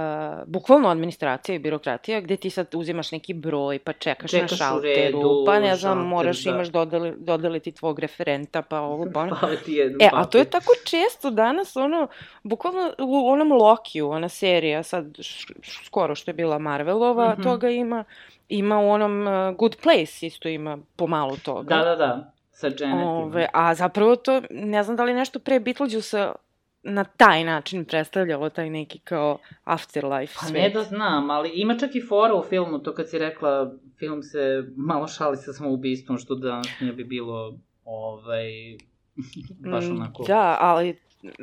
[0.46, 5.18] bukvalno administracija i birokratija, gde ti sad uzimaš neki broj, pa čekaš, čekaš na šalteru,
[5.18, 6.50] redu, pa ne znam, šalter, moraš da.
[6.50, 9.36] imaš dodeli, dodeliti tvog referenta, pa ovo, pa ono.
[9.64, 12.08] ti jednu e, a to je tako često danas, ono,
[12.42, 15.06] bukvalno u onom Lokiju, ona serija, sad
[15.84, 17.42] skoro što je bila Marvelova, mm -hmm.
[17.42, 18.04] toga ima,
[18.48, 21.76] ima u onom uh, Good Place isto ima pomalo toga.
[21.76, 23.10] Da, da, da sa Janetima.
[23.10, 26.28] Ove, a zapravo to, ne znam da li nešto pre Beetlejuice
[26.84, 30.62] na taj način predstavljalo taj neki kao afterlife pa svet.
[30.62, 34.22] ne da znam, ali ima čak i fora u filmu, to kad si rekla, film
[34.22, 38.50] se malo šali sa samoubistvom, što danas nije bi bilo, ovaj,
[39.72, 40.24] baš mm, onako...
[40.28, 40.98] Da, ali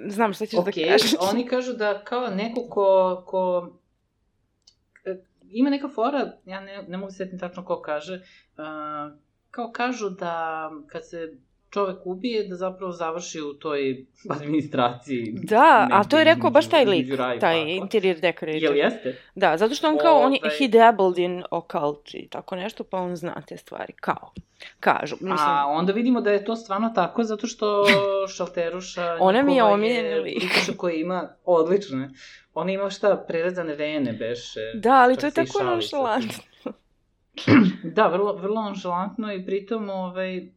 [0.07, 1.13] znam šta ćeš okay, da kažeš.
[1.31, 3.71] oni kažu da kao neko ko, ko
[5.05, 9.17] e, ima neka fora, ja ne, ne mogu setiti tačno ko kaže, uh,
[9.51, 11.37] kao kažu da kad se
[11.71, 14.05] čovek ubije da zapravo završi u toj
[14.35, 15.33] administraciji.
[15.43, 18.63] Da, a to je rekao baš taj lik, taj interior decorator.
[18.63, 19.17] Jel jeste?
[19.35, 22.83] Da, zato što on kao, on je, ovaj- he dabbled in occult i tako nešto,
[22.83, 24.33] pa on zna te stvari, kao.
[24.79, 25.15] Kažu.
[25.15, 25.37] Mislim...
[25.39, 27.85] A onda vidimo da je to stvarno tako, zato što
[28.35, 29.17] Šalteruša...
[29.19, 30.77] Ona mi je omiljena lik.
[30.77, 32.09] koja ima odlične.
[32.53, 34.59] Ona ima šta, prerezane vene, beše.
[34.73, 36.43] Da, ali to je tako nonšalantno.
[37.95, 40.47] da, vrlo, vrlo nonšalantno i pritom, ovaj,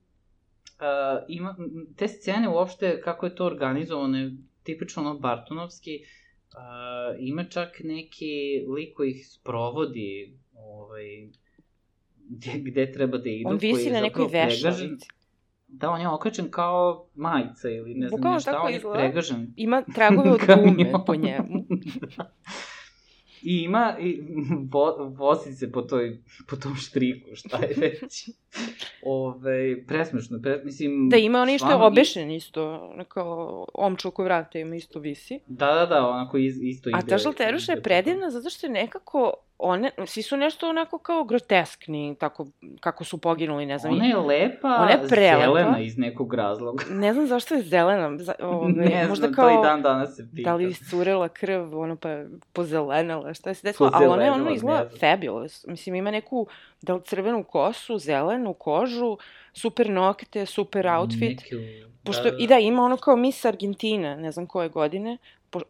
[0.85, 1.57] uh, ima,
[1.97, 4.31] te scene uopšte, kako je to organizovano,
[4.63, 11.05] tipično ono Bartonovski, uh, ima čak neki lik koji ih sprovodi, ovaj,
[12.29, 13.49] gde, gde treba da idu.
[13.49, 15.07] On visi na nekoj vešalici.
[15.67, 19.53] Da, on je okačen kao majica ili ne znam Bukalo šta, on je pregažen.
[19.57, 21.65] Ima tragove od gume po njemu.
[23.45, 24.23] I ima, i
[24.73, 28.31] vo, vozi se po, toj, po tom štriku, šta je već.
[29.03, 31.09] Ove, presmešno, pre, mislim...
[31.09, 35.41] Da, ima onaj što je obešen isto, kao omču oko vrata ima isto visi.
[35.47, 36.99] Da, da, da, onako iz, isto ide.
[36.99, 41.25] A ta žalteruša je predivna zato što je nekako, one, svi su nešto onako kao
[41.25, 42.47] groteskni, tako
[42.81, 43.93] kako su poginuli, ne znam.
[43.93, 45.41] Ona je lepa, Ona je prelepa.
[45.41, 46.85] zelena iz nekog razloga.
[46.91, 49.49] Ne znam zašto je zelena, za, ove, ne možda znam, kao...
[49.49, 50.51] to i dan danas se pita.
[50.51, 54.23] Da li je iscurela krv, ono pa je pozelenala, šta je se desilo, ali ona
[54.25, 55.67] je ono izgleda fabulous.
[55.67, 56.47] Mislim, ima neku,
[56.83, 59.19] da li crvenu kosu, zelenu kožu,
[59.53, 61.41] super nokte, super outfit.
[61.41, 61.57] Neki,
[62.05, 65.19] Pošto, i da, ima ono kao Miss Argentina, ne znam koje godine,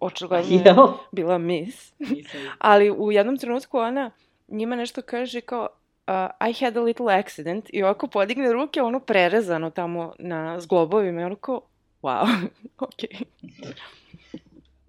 [0.00, 0.74] očigledno je
[1.12, 1.92] bila Miss.
[1.98, 4.10] Nisam Ali u jednom trenutku ona
[4.48, 5.68] njima nešto kaže kao
[6.06, 11.20] uh, I had a little accident i ovako podigne ruke, ono prerezano tamo na zglobovima
[11.20, 11.60] i ono kao,
[12.02, 12.26] wow,
[12.86, 13.18] okej.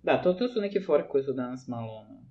[0.04, 2.26] Da, to, to su neke fore koje su danas malo ono...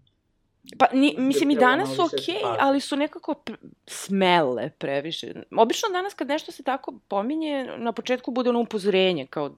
[0.79, 2.59] Pa, ni, mislim, i danas su okej, pažnje.
[2.61, 3.35] ali su nekako
[3.87, 5.33] smele previše.
[5.57, 9.57] Obično danas kad nešto se tako pominje, na početku bude ono upozorenje, kao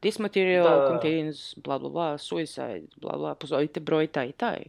[0.00, 0.88] this material Da, da, da.
[0.88, 4.62] contains bla bla bla, suicide, bla bla, pozovite broj taj i taj.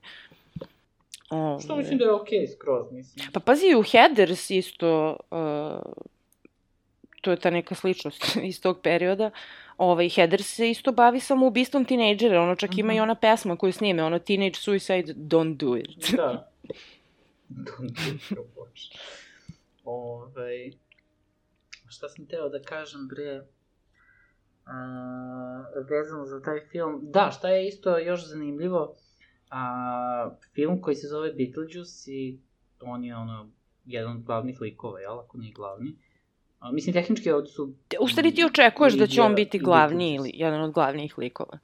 [1.30, 1.62] Ove.
[1.62, 3.26] Što mislim da je okej skroz, mislim.
[3.34, 5.94] Pa pazi, u Headers isto, uh,
[7.22, 9.32] to je ta neka sličnost iz tog perioda,
[9.78, 13.04] ovaj, Headers se isto bavi samo ubistvom tinejdžera, ono čak ima i Mhm.
[13.04, 16.12] ona pesma koju snime, ono Teenage Suicide, Don't Do It.
[16.12, 16.52] Da.
[17.50, 18.90] Don't do it, bože.
[19.86, 20.72] Ovaj...
[21.88, 23.46] Šta sam teo da kažem, bre?
[25.90, 27.00] Vezano za taj film.
[27.02, 28.96] Da, šta je isto još zanimljivo,
[29.50, 32.40] a, film koji se zove Beetlejuice i
[32.82, 33.50] on je ono,
[33.86, 35.96] jedan od glavnih likova, jel, ako nije glavni.
[36.60, 37.74] A, mislim, tehnički ovdje su...
[38.00, 41.60] U stvari ti očekuješ da će on biti glavni ili jedan od glavnih likova.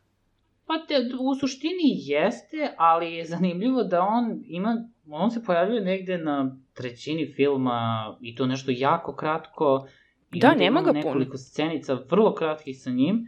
[0.66, 6.18] Pa te, u suštini jeste, ali je zanimljivo da on ima, on se pojavljuje negde
[6.18, 9.88] na trećini filma i to nešto jako kratko.
[10.34, 11.04] I Da, onda nema ga puno.
[11.04, 13.28] nekoliko scenica vrlo kratkih sa njim.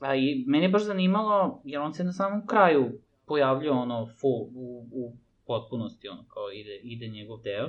[0.00, 2.92] A i mene je baš zanimalo, jer on se na samom kraju
[3.26, 7.68] pojavljuje ono full, u, u potpunosti, ono kao ide, ide njegov deo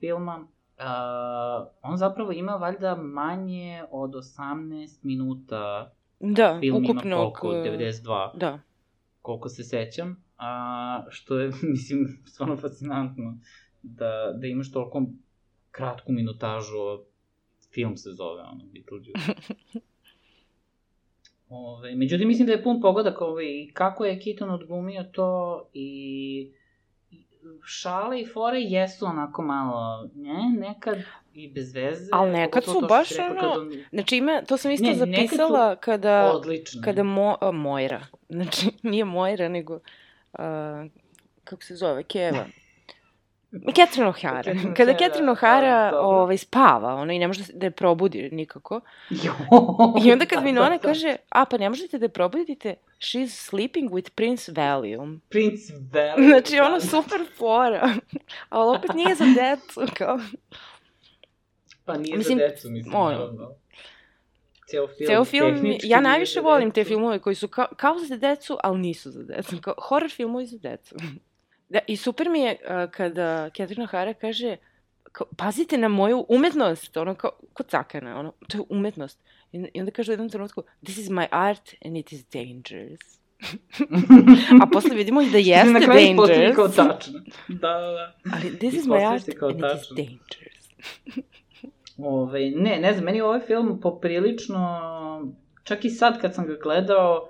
[0.00, 0.46] filma.
[0.78, 7.32] A, on zapravo ima valjda manje od 18 minuta Da, film ima ukupnog...
[7.34, 8.58] koliko, uh, 92 Da.
[9.22, 13.38] koliko se sećam, a što je, mislim, stvarno fascinantno
[13.82, 15.02] da, da imaš toliko
[15.70, 16.74] kratku minutažu,
[17.76, 19.32] film se zove, ono, Beetlejuice.
[21.48, 26.50] Ove, međutim, mislim da je pun pogodak ovaj, i kako je Keaton odglumio to i
[27.64, 30.96] šale i fore jesu onako malo, ne, nekad
[31.34, 32.08] i bez veze.
[32.12, 35.36] Al nekad su to baš ono- on- Znači ima, to sam isto Ne, nekad su
[35.36, 36.32] zapisala kada...
[36.34, 36.82] odlične.
[36.82, 39.80] Kada Mo, a, Mojra, znači nije Mojra, nego,
[40.32, 40.86] a,
[41.44, 42.46] kako se zove, Keva.
[43.52, 44.74] Catherine O'Hara.
[44.76, 46.08] Kada O'Hara, Catherine da, O'Hara dobro.
[46.08, 48.80] ovaj, spava, ona i ne može da, da je probudi nikako.
[49.10, 49.34] Jo,
[50.04, 50.78] I onda kad da, Winona da, da.
[50.78, 55.20] kaže, a pa ne možete da je probudite, she's sleeping with Prince Valium.
[55.28, 56.30] Prince Valium.
[56.30, 56.80] Znači, ono da.
[56.80, 57.94] super fora.
[58.48, 60.18] Ali opet nije za decu, kao.
[61.84, 63.10] Pa nije Mislim, za decu, mislim, ono.
[63.10, 63.54] naravno.
[64.70, 68.58] Ceo film, Ceo film, ja najviše volim te filmove koji su kao, kao za decu,
[68.62, 69.56] ali nisu za decu.
[69.60, 70.96] Kao horror filmovi za decu.
[71.68, 74.56] Da, I super mi je uh, kada Catherine O'Hara kaže
[75.12, 79.20] kao, pazite na moju umetnost, ono kao, ko cakana, ono, to je umetnost.
[79.52, 83.00] I, I onda kaže u jednom trenutku, this is my art and it is dangerous.
[84.62, 87.20] A posle vidimo i da jeste Na kraju ispostavi kao dangerous, tačno.
[87.48, 90.68] Da, da, ali this is my art and it is dangerous.
[91.98, 95.32] Ove, ne, ne znam, meni ovaj film poprilično,
[95.64, 97.28] čak i sad kad sam ga gledao,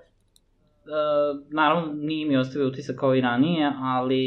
[1.51, 4.21] naravno nije mi ostavio utisak kao i ranije, ali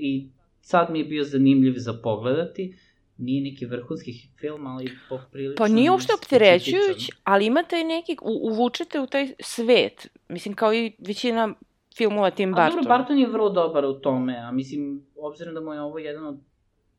[0.00, 0.28] i
[0.60, 2.76] sad mi je bio zanimljiv za pogledati.
[3.18, 5.64] Nije neki vrhunski film, ali poprilično...
[5.64, 7.20] Pa nije uopšte opterećujuć, specifičan.
[7.24, 10.08] ali ima taj neki, u, uvučete u taj svet.
[10.28, 11.54] Mislim, kao i većina
[11.96, 12.82] filmova Tim A Burton.
[12.82, 16.26] dobro, Barton je vrlo dobar u tome, a mislim, obzirom da mu je ovo jedan
[16.26, 16.38] od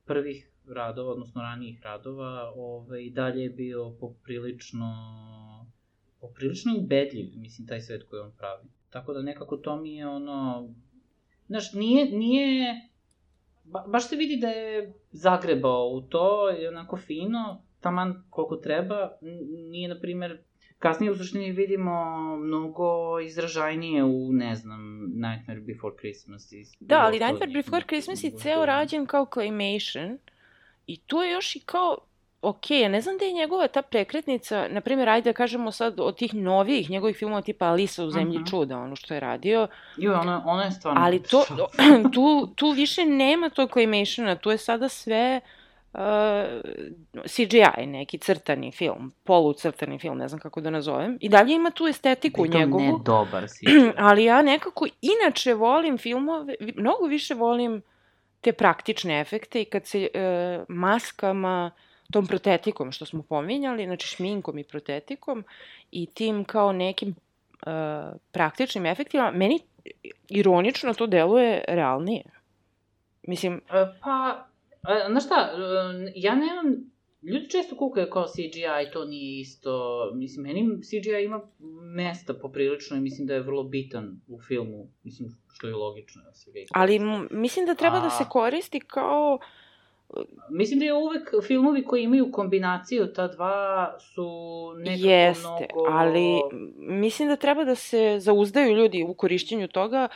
[0.06, 4.88] prvih radova, odnosno ranijih radova, ovaj, i dalje je bio poprilično,
[6.22, 8.64] poprilično ubedljiv, mislim, taj svet koji on pravi.
[8.96, 10.70] Tako da nekako to mi je ono,
[11.48, 12.90] znaš, nije, nije,
[13.64, 19.10] ba, baš se vidi da je zagrebao u to, je onako fino, taman koliko treba,
[19.72, 20.44] nije, na primer,
[20.80, 21.92] kasnije u suštini vidimo
[22.38, 26.52] mnogo izražajnije u, ne znam, Nightmare Before Christmas.
[26.52, 30.18] I, Da, ali Nightmare Before Christmas je u ceo rađen kao claymation
[30.88, 31.98] i tu je još i kao
[32.46, 36.00] ok, ja ne znam da je njegova ta prekretnica, na primjer, ajde da kažemo sad
[36.00, 38.44] od tih novijih njegovih filmova tipa Alisa u zemlji uh Mhm.
[38.46, 38.50] -huh.
[38.50, 39.68] čuda, ono što je radio,
[39.98, 41.02] Jo, ono, ono je stvarno...
[41.04, 41.46] ali to,
[42.14, 45.40] tu, tu više nema tog claymationa, tu je sada sve
[45.94, 46.00] uh,
[47.26, 51.18] CGI, neki crtani film, polucrtani film, ne znam kako da nazovem.
[51.22, 52.84] I dalje ima tu estetiku Pritom njegovu.
[52.84, 53.66] ne dobar si.
[53.98, 57.82] ali ja nekako inače volim filmove, mnogo više volim
[58.42, 60.20] te praktične efekte i kad se e,
[60.68, 61.72] maskama,
[62.12, 65.44] tom protetikom što smo pominjali, znači šminkom i protetikom
[65.92, 67.16] i tim kao nekim e,
[68.32, 69.60] praktičnim efektima, meni
[70.30, 72.24] ironično to deluje realnije.
[73.28, 74.46] Mislim, E, Pa,
[74.88, 75.52] e, znaš šta,
[76.16, 76.92] ja nemam,
[77.24, 81.42] ljudi često kukaju kao CGI, to nije isto, mislim, meni CGI ima
[81.96, 86.22] mesta poprilično i mislim da je vrlo bitan u filmu, mislim, što je logično.
[86.22, 87.00] Ja se ali
[87.32, 88.30] mislim da treba da se A.
[88.30, 89.40] koristi kao
[90.50, 94.30] Mislim da je uvek filmovi koji imaju kombinaciju ta dva su
[94.78, 95.90] nekako Jeste, mnogo...
[95.90, 96.42] ali
[96.78, 100.08] mislim da treba da se zauzdaju ljudi u korišćenju toga,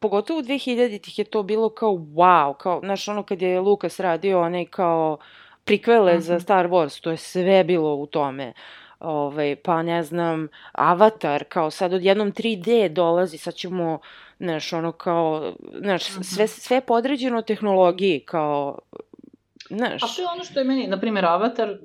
[0.00, 4.40] pogotovo u 2000-ih je to bilo kao wow, kao, znaš, ono kad je Lukas radio
[4.40, 5.18] onaj kao
[5.64, 6.40] prikvele za Mhm.
[6.42, 8.52] Star Wars, to je sve bilo u tome.
[9.00, 13.98] Ovaj, pa ne znam, Avatar, kao sad odjednom 3D dolazi, sad ćemo,
[14.40, 16.22] znaš, ono kao, znaš, Mhm.
[16.22, 18.78] sve, sve podređeno tehnologiji, kao,
[19.72, 21.78] znaš, A to je ono što je meni, na primjer, Avatar,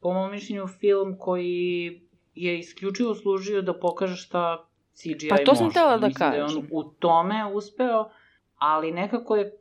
[0.00, 2.00] po mom mišljenju, film koji
[2.34, 4.64] je isključivo služio da pokaže šta
[4.94, 5.72] CGI Pa to sam može.
[5.72, 6.68] htela da Mislim da je on kažem.
[6.72, 8.10] u tome uspeo,
[8.56, 9.58] ali nekako je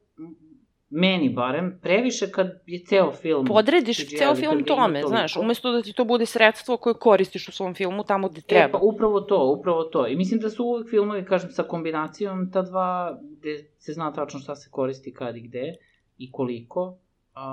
[0.89, 5.81] meni barem, previše kad je ceo film podrediš CGI, ceo film tome, znaš, umesto da
[5.81, 8.71] ti to bude sredstvo koje koristiš u svom filmu tamo gde E, treba.
[8.71, 10.07] pa upravo to, upravo to.
[10.07, 14.39] I mislim da su uvek filmovi, kažem, sa kombinacijom ta dva, gde se zna tačno
[14.39, 15.73] šta se koristi kad i gde
[16.17, 16.97] i koliko,
[17.35, 17.45] a,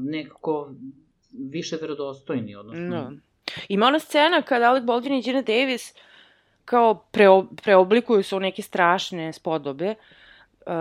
[0.00, 0.70] nekako
[1.32, 2.88] više verodostojni, odnosno...
[2.90, 3.10] Da.
[3.68, 5.94] Ima ona scena kada Alec Baldwin i Gina Davis
[6.64, 9.94] kao preo, preoblikuju se u neke strašne spodobe.
[10.66, 10.72] Uh,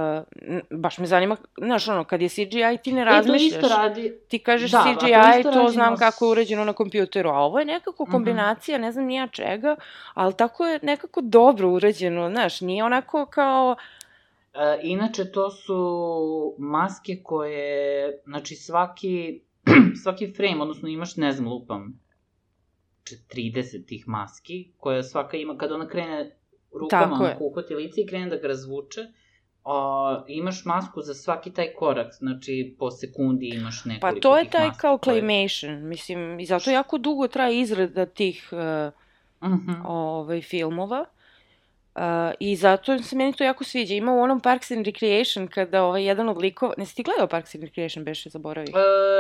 [0.72, 2.46] baš me zanima, znaš ono, kad je CGI
[2.84, 3.42] ti ne E, to razmišljaš.
[3.54, 5.12] isto radi, Ti kažeš Da, to CGI,
[5.44, 8.12] to rađeno znam kako je urađeno na kompjuteru, a ovo je nekako Mhm.
[8.12, 9.76] kombinacija, ne znam nija čega,
[10.14, 13.76] ali tako je nekako dobro urađeno, znaš, nije onako kao,
[14.56, 15.78] E, inače, to su
[16.60, 17.78] maske koje,
[18.24, 19.42] znači svaki,
[20.04, 22.00] svaki frame, odnosno imaš, ne znam, lupam,
[23.04, 26.36] če- 30 tih maski, koja svaka ima, kada ona krene
[26.74, 29.02] rukama, Tako onako uhvati lice i krene da ga razvuče,
[29.66, 29.76] a,
[30.30, 34.70] imaš masku za svaki taj korak, znači po sekundi imaš nekoliko Pa to je taj
[34.72, 38.94] kao koje- claymation, mislim, i zato jako dugo traje izrada tih uh,
[39.44, 39.72] Mhm.
[39.86, 41.06] ovaj, filmova.
[41.96, 42.02] Uh,
[42.40, 43.94] I zato se meni to jako sviđa.
[43.94, 46.74] Ima u onom Parks and Recreation kada ovaj, jedan od likova...
[46.78, 48.74] Ne si ti gledao Parks and Recreation, beše zaboravih?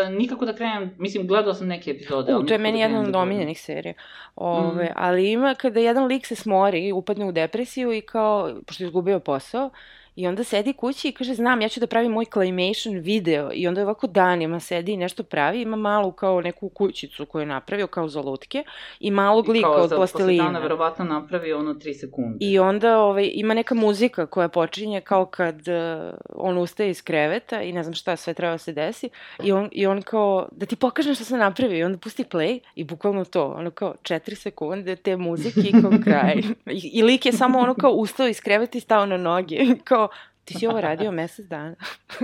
[0.06, 2.36] E, nikako da krenem, mislim, gledao sam neke epizode.
[2.36, 3.94] U, to je nikako meni da jedna od da omiljenih serija.
[4.36, 4.94] Ove, Mhm.
[4.96, 9.20] Ali ima kada jedan lik se smori, upadne u depresiju i kao, pošto je izgubio
[9.20, 9.70] posao,
[10.16, 13.50] i onda sedi kući i kaže, znam, ja ću da pravim moj claymation video.
[13.54, 17.46] I onda ovako danima sedi i nešto pravi, ima malu kao neku kućicu koju je
[17.46, 18.64] napravio kao za lutke
[19.00, 20.60] i malog lika Kao od za- Posle dana plastelina.
[20.60, 22.38] verovatno napravi ono 3 sekunde.
[22.40, 27.62] I onda ovaj, ima neka muzika koja počinje kao kad uh, on ustaje iz kreveta
[27.62, 29.10] i ne znam šta sve treba da se desi
[29.44, 32.60] i on, i on kao da ti pokažem šta sam napravio i onda pusti play
[32.76, 36.36] i bukvalno to, ono kao četiri sekunde te muzike i kao kraj.
[36.84, 40.03] I, I lik je samo ono kao ustao iz kreveta i stao na noge kao
[40.46, 41.76] ti si ovo radio mesec dana.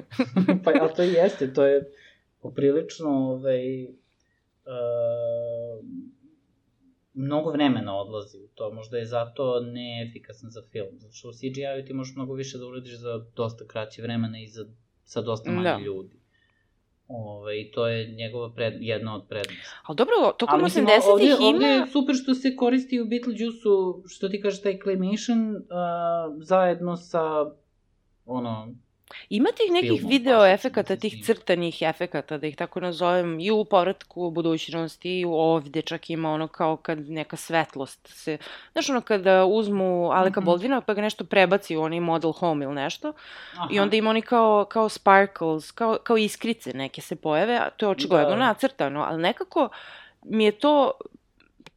[0.63, 1.91] pa, ali to jeste, to je
[2.41, 3.89] poprilično, ovaj, uh,
[7.13, 11.86] mnogo vremena odlazi u to, možda je zato neefikasan za film, zato što u CGI-u
[11.88, 14.65] ti možeš mnogo više da uradiš za dosta kraće vremena i za,
[15.03, 15.80] sa dosta manje Da.
[15.80, 16.20] ljudi.
[17.07, 19.70] Ove, I to je njegova pred, jedna od prednosti.
[19.84, 21.47] Ali dobro, tokom Ali mislim, 80-ih ovdje, ima...
[21.47, 26.97] ovdje je super što se koristi u Beetlejuice-u, što ti kažeš, taj claymation, uh, zajedno
[26.97, 27.51] sa,
[28.30, 28.67] ono,
[29.30, 33.65] Ima tih nekih filmom, video efekata, tih crtanih efekata, da ih tako nazovem, i u
[33.65, 38.38] povratku u budućnosti, i ovde čak ima ono kao kad neka svetlost se...
[38.71, 40.49] Znaš ono kada uzmu Aleka Mhm.
[40.49, 43.13] Baldwina pa ga nešto prebaci u onaj model home ili nešto,
[43.53, 43.67] aha.
[43.71, 47.86] i onda ima oni kao, kao sparkles, kao, kao iskrice neke se pojave, a to
[47.86, 48.36] je očigledno Da.
[48.36, 49.69] nacrtano, ali nekako
[50.23, 50.91] mi je to,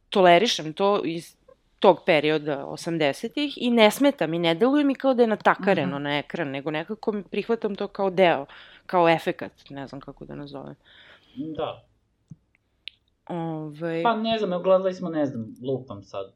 [0.09, 1.35] tolerišem to iz
[1.83, 6.03] tog perioda 80-ih i ne smeta mi, ne deluje mi kao da je natakareno Mhm.
[6.03, 8.45] na ekran, nego nekako mi prihvatam to kao deo,
[8.85, 10.75] kao efekat, ne znam kako da nazovem.
[11.57, 11.83] Da.
[13.27, 16.33] Ove, Pa ne znam, gledali smo, ne znam, lupam sad,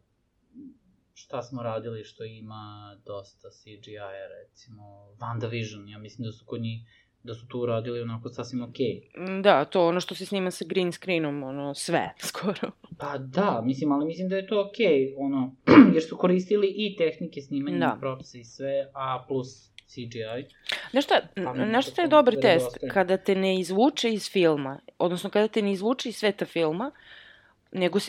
[1.14, 2.64] šta smo radili što ima
[3.06, 4.84] dosta CGI-a, recimo,
[5.20, 6.82] WandaVision, ja mislim da su kod njih
[7.24, 9.01] da su tu uradili onako sasvim okej.
[9.18, 12.72] Mm, Da, to ono što se snima sa green screenom, ono, sve, skoro.
[12.97, 15.55] Pa da, mislim, ali mislim da je to okej, ono,
[15.93, 17.86] jer su koristili i tehnike snimanja, Da.
[17.86, 17.97] da.
[17.99, 20.53] propise i sve, a plus CGI.
[20.91, 22.65] Znaš šta, Pa mi znaš šta je to dobar da test?
[22.65, 22.89] nedostaje.
[22.89, 26.91] Kada te ne izvuče iz filma, odnosno kada te ne izvuče iz sveta filma,
[27.72, 28.03] nego, uh,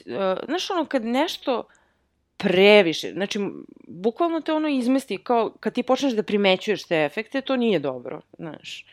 [0.47, 1.65] znaš ono, kad nešto
[2.39, 3.39] previše, znači,
[3.87, 8.21] bukvalno te ono izmesti, kao kad ti počneš da primećuješ te efekte, to nije dobro,
[8.39, 8.87] znaš.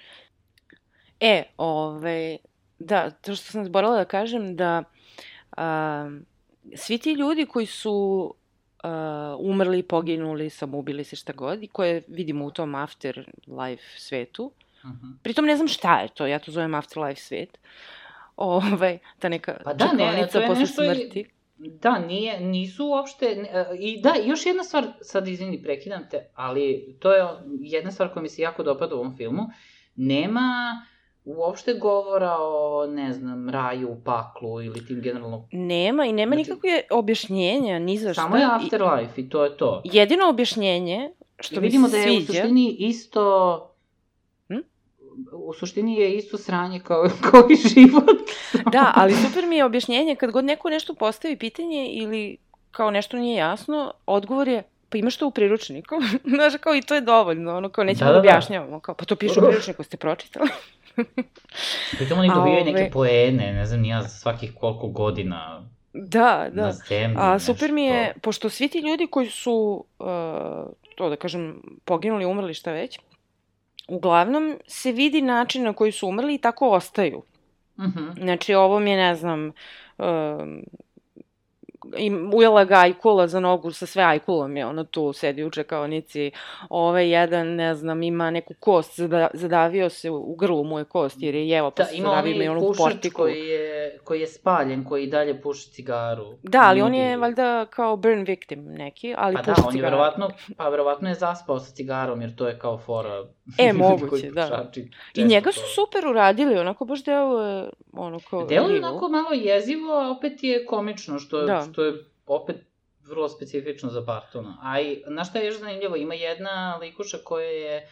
[1.20, 2.38] E, ove,
[2.80, 4.84] da, to što sam zborala da kažem, da
[5.58, 6.10] a,
[6.76, 8.34] svi ti ljudi koji su
[8.84, 14.52] a, umrli, poginuli, samoubili se šta god, i koje vidimo u tom afterlife svetu,
[14.84, 15.14] Uh -huh.
[15.24, 17.58] pritom ne znam šta je to, ja to zovem afterlife svet,
[18.36, 21.26] ovaj, ta neka Pa da, ne, to je posle nešto i- smrti.
[21.58, 26.95] Da, nije, nisu uopšte, e, i da, još jedna stvar, sad izvini, prekidam te, ali
[26.99, 27.26] to je
[27.62, 29.43] jedna stvar koja mi se jako dopada u ovom filmu,
[29.95, 30.82] nema
[31.26, 36.82] uopšte govora o, ne znam, raju, paklu ili tim generalno, Nema i nema Znači- nikakve
[36.91, 38.22] objašnjenja ni za šta.
[38.22, 39.82] samo je i- afterlife i to je to.
[39.86, 42.26] Jedino objašnjenje što I mi vidimo se da je u sviđa...
[42.34, 43.72] suštini isto?
[45.36, 48.20] U suštini je isto sranje kao, kao i život.
[48.72, 52.38] Da, ali super mi je objašnjenje kad god neko nešto postavi pitanje ili
[52.72, 55.96] kao nešto nije jasno, odgovor je pa imaš to u priručniku.
[56.36, 58.30] Znaš, kao i to je dovoljno, ono kao nećemo Da, da, da, da.
[58.30, 60.50] objašnjavamo, kao pa to piše u priručniku, ste pročitali?
[61.98, 66.64] Pritom oni dobijaju ovaj- neke poene, ne znam, nija za svakih koliko godina Da, na
[66.66, 66.72] da.
[66.72, 67.18] zemlji.
[67.20, 70.06] A super mi je, pošto svi ti ljudi koji su, uh,
[70.96, 73.00] to da kažem, poginuli, umrli, šta već,
[73.88, 77.24] uglavnom se vidi način na koji su umrli i tako ostaju.
[77.80, 78.10] Mhm.
[78.18, 79.52] Znači, ovo mi je, ne znam,
[79.98, 80.64] um,
[81.98, 86.32] im, ujela ga ajkula za nogu sa sve ajkulom je ono tu sedi u čekaonici.
[86.70, 91.22] Ovaj jedan, ne znam, ima neku kost, zada, zadavio se u, grlu mu je kost
[91.22, 93.16] jer je jeo pa Da, se ima zadavio onaj i onu portiku.
[93.22, 96.38] koji je, koji je spaljen, koji i dalje puši cigaru.
[96.44, 97.04] Da, ali on Nudi.
[97.04, 99.92] je valjda kao burn victim neki, ali Pa da, puši on je cigaru.
[99.92, 103.26] verovatno, pa verovatno je zaspao sa cigarom, jer to je kao fora.
[103.58, 104.72] E, ljudi moguće, da.
[105.16, 108.46] I njega su super uradili, onako baš deluje, ono kao...
[108.46, 111.62] Deluje onako malo jezivo, a opet je komično, što, Da.
[111.76, 111.82] Da.
[111.82, 111.94] što je
[112.26, 112.56] opet
[113.08, 114.58] vrlo specifično za Bartona.
[114.62, 115.96] A i, znaš šta je još zanimljivo?
[115.96, 117.90] Ima jedna likuša koja je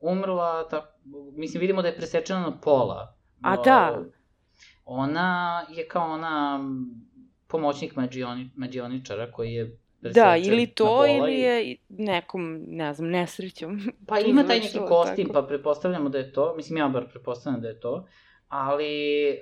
[0.00, 0.84] umrla, tak,
[1.32, 3.16] mislim, vidimo da je presečena na pola.
[3.42, 4.04] A O, da.
[4.84, 6.60] Ona je kao ona
[7.46, 13.80] pomoćnik mađioni, mađioničara koji je Da, ili na to, ili je nekom, ne znam, nesrećom.
[14.06, 15.40] Pa ima taj neki kostim, tako.
[15.40, 16.54] pa pretpostavljamo da je to.
[16.56, 18.06] Mislim, ja bar pretpostavljam da je to.
[18.48, 19.38] Ali,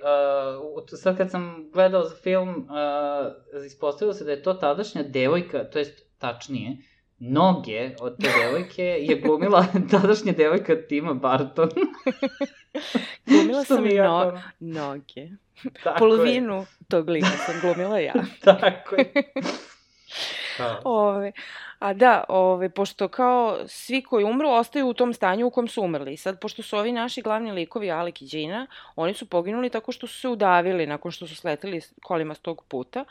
[0.77, 5.63] uh, sad kad sam gledao za film, uh, ispostavilo se da je to tadašnja devojka,
[5.63, 6.77] to jest tačnije,
[7.19, 11.69] noge od te devojke je glumila tadašnja devojka Tima Barton.
[13.25, 15.27] Glumila sam je no, jako- noge.
[15.83, 18.13] Tako Polovinu tog lika sam glumila ja.
[18.15, 19.13] Je, tako je.
[20.57, 20.81] Da.
[20.83, 21.31] Ove,
[21.85, 25.81] a da, ove, pošto kao svi koji umru ostaju u tom stanju u kom su
[25.81, 26.17] umrli.
[26.17, 30.07] Sad, pošto su ovi naši glavni likovi, Alek i Đina, oni su poginuli tako što
[30.07, 33.05] su se udavili nakon što su sleteli kolima s tog puta.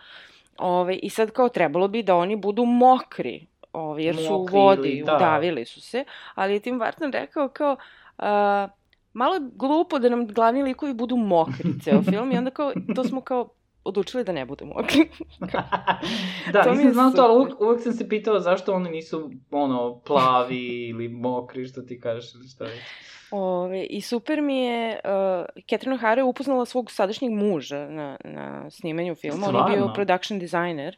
[0.58, 4.58] Ove, I sad kao trebalo bi da oni budu mokri, ove, jer su u Mokri
[4.58, 5.16] vodi, da.
[5.16, 6.04] udavili su se.
[6.34, 7.76] Ali je Tim Burton rekao kao...
[8.18, 8.68] A,
[9.12, 13.04] malo je glupo da nam glavni likovi budu mokri ceo film i onda kao, to
[13.04, 13.48] smo kao
[13.84, 15.08] odlučili da ne budu mokri.
[16.52, 20.00] da, To nisam znao to, ali uvek, uvek sam se pitao zašto oni nisu, ono,
[20.00, 22.80] plavi ili mokri, što ti kažeš, ili šta već.
[23.30, 28.70] Ove, I super mi je, uh, Catherine O'Hara je upoznala svog sadašnjeg muža na, na
[28.70, 29.46] snimanju filma.
[29.48, 29.94] On je bio Stvarno?
[29.94, 30.96] production designer.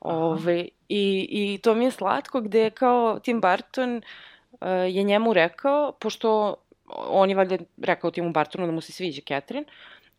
[0.00, 0.16] Aha.
[0.16, 5.32] Ove, i, I to mi je slatko gde je kao Tim Burton uh, je njemu
[5.32, 6.54] rekao, pošto
[6.94, 9.66] on je valjda rekao Timu Burtonu da mu se sviđa Catherine,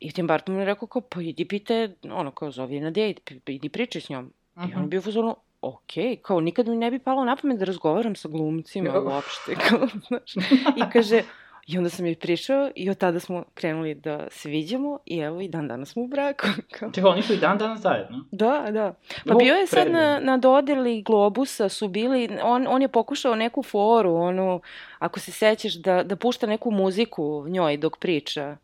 [0.02, 3.20] i Tim Burton mu je rekao kao, pa idi pite, ono kao zove na dejt,
[3.48, 4.34] idi pričaj s njom.
[4.58, 4.88] I on je Mhm.
[4.88, 5.92] bio u fazonu, ok,
[6.22, 10.36] kao nikad mi ne bi palo na pamet da razgovaram sa glumcima uopšte, kao, znaš.
[10.78, 11.22] I kaže,
[11.68, 15.42] i onda sam joj prišao i od tada smo krenuli da se viđamo i evo
[15.42, 16.48] i dan danas smo u braku.
[16.80, 16.92] Kao.
[16.92, 18.26] Čekaj, oni su i dan danas zajedno.
[18.32, 18.94] Da, da.
[19.28, 23.64] Pa bio je sad na, na dodeli Globusa su bili, on, on je pokušao neku
[23.64, 24.62] foru, onu,
[25.00, 28.58] ako se sećaš, da, da pušta neku muziku njoj dok priča.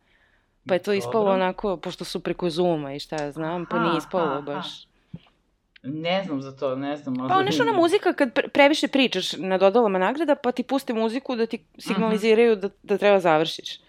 [0.67, 1.33] Pa je to ispalo Dobro.
[1.33, 4.87] onako, pošto su preko Zuma i šta ja znam, pa Aha, nije ispalo aha, baš.
[5.83, 7.15] Ne znam za to, ne znam.
[7.27, 11.35] Pa nešto ona muzika kad pre- previše pričaš na dodalama nagrada, pa ti puste muziku
[11.35, 13.79] da ti signaliziraju da, da treba završiš.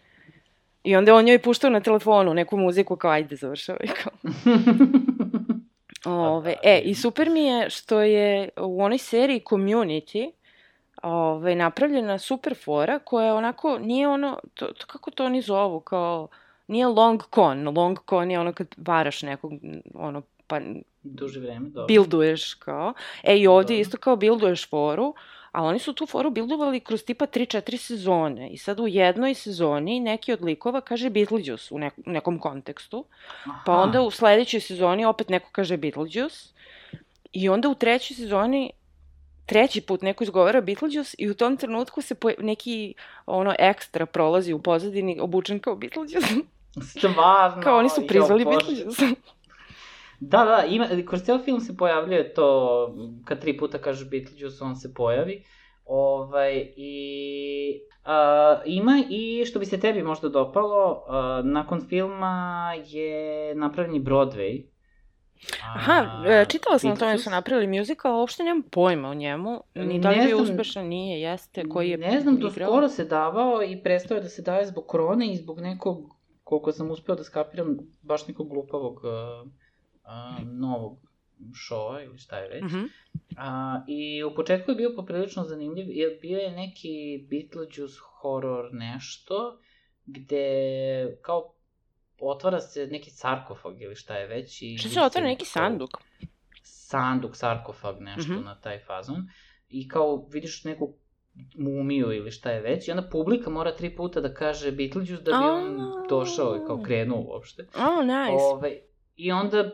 [0.84, 3.88] I onda on njoj puštao na telefonu neku muziku kao ajde završavaj.
[4.02, 4.12] Kao.
[6.34, 6.90] Ove, da, e, vidim.
[6.90, 10.30] i super mi je što je u onoj seriji Community
[11.02, 16.28] ovaj, napravljena super fora koja onako, nije ono, to, to, kako to oni zovu, kao,
[16.68, 19.52] nije long con, long con je ono kad varaš nekog,
[19.94, 20.60] ono, pa...
[21.02, 21.86] Duže vreme, dobro.
[21.86, 22.92] Bilduješ kao.
[23.22, 23.80] E, i ovdje Dobro.
[23.80, 25.14] isto kao bilduješ foru,
[25.52, 28.50] ali oni su tu foru bildovali kroz tipa 3-4 sezone.
[28.50, 33.04] I sad u jednoj sezoni neki od likova kaže Beetlejuice u, nek u nekom kontekstu.
[33.44, 33.82] Pa Aha.
[33.82, 36.48] onda u sledećoj sezoni opet neko kaže Beetlejuice.
[37.32, 38.70] I onda u trećoj sezoni
[39.46, 42.94] treći put neko izgovara Beetlejuice i u tom trenutku se poje, neki
[43.26, 46.18] ono ekstra prolazi u pozadini obučen kao Beetlejuice.
[46.98, 47.62] Stvarno.
[47.62, 48.44] kao oni su Bože.
[48.44, 49.06] Beetlejuice.
[50.20, 54.76] Da, da, ima, kroz ceo film se pojavljuje to, kad tri puta kažeš Beetlejuice, on
[54.76, 55.44] se pojavi.
[55.84, 63.54] Ovaj, i a, ima i, što bi se tebi možda dopalo, a, nakon filma je
[63.54, 64.64] napravljen Broadway.
[65.74, 69.62] Aha, e, čitala sam o tome da su napravili musical, uopšte nemam pojma o njemu.
[69.74, 73.04] Ni da li je bio uspešan, nije, jeste, koji je Ne znam, to skoro se
[73.04, 75.98] davao i prestao je da se daje zbog korone i zbog nekog,
[76.48, 79.50] koliko sam uspeo da skapiram, baš nekog glupavog uh,
[80.04, 80.98] uh, novog
[81.54, 82.62] šova ili šta je već.
[82.64, 82.84] Mhm.
[83.36, 86.88] A, I u početku je bio poprilično zanimljiv, jer bio je neki
[87.30, 89.58] Beetlejuice horror nešto,
[90.06, 90.48] gde
[91.22, 91.54] kao
[92.20, 94.62] otvara se neki sarkofag ili šta je već.
[94.62, 95.90] I vidi se otvara neki sanduk?
[96.62, 98.44] Sanduk, sarkofag, nešto Mhm.
[98.44, 99.28] na taj fazon.
[99.68, 100.94] I kao vidiš neku
[101.58, 105.30] mumiju ili šta je već, i onda publika mora tri puta da kaže Beetlejuice da
[105.30, 106.06] bi on A.
[106.08, 107.62] došao i kao krenuo uopšte.
[107.62, 108.44] Oh, nice.
[108.44, 108.78] Ove,
[109.16, 109.70] I onda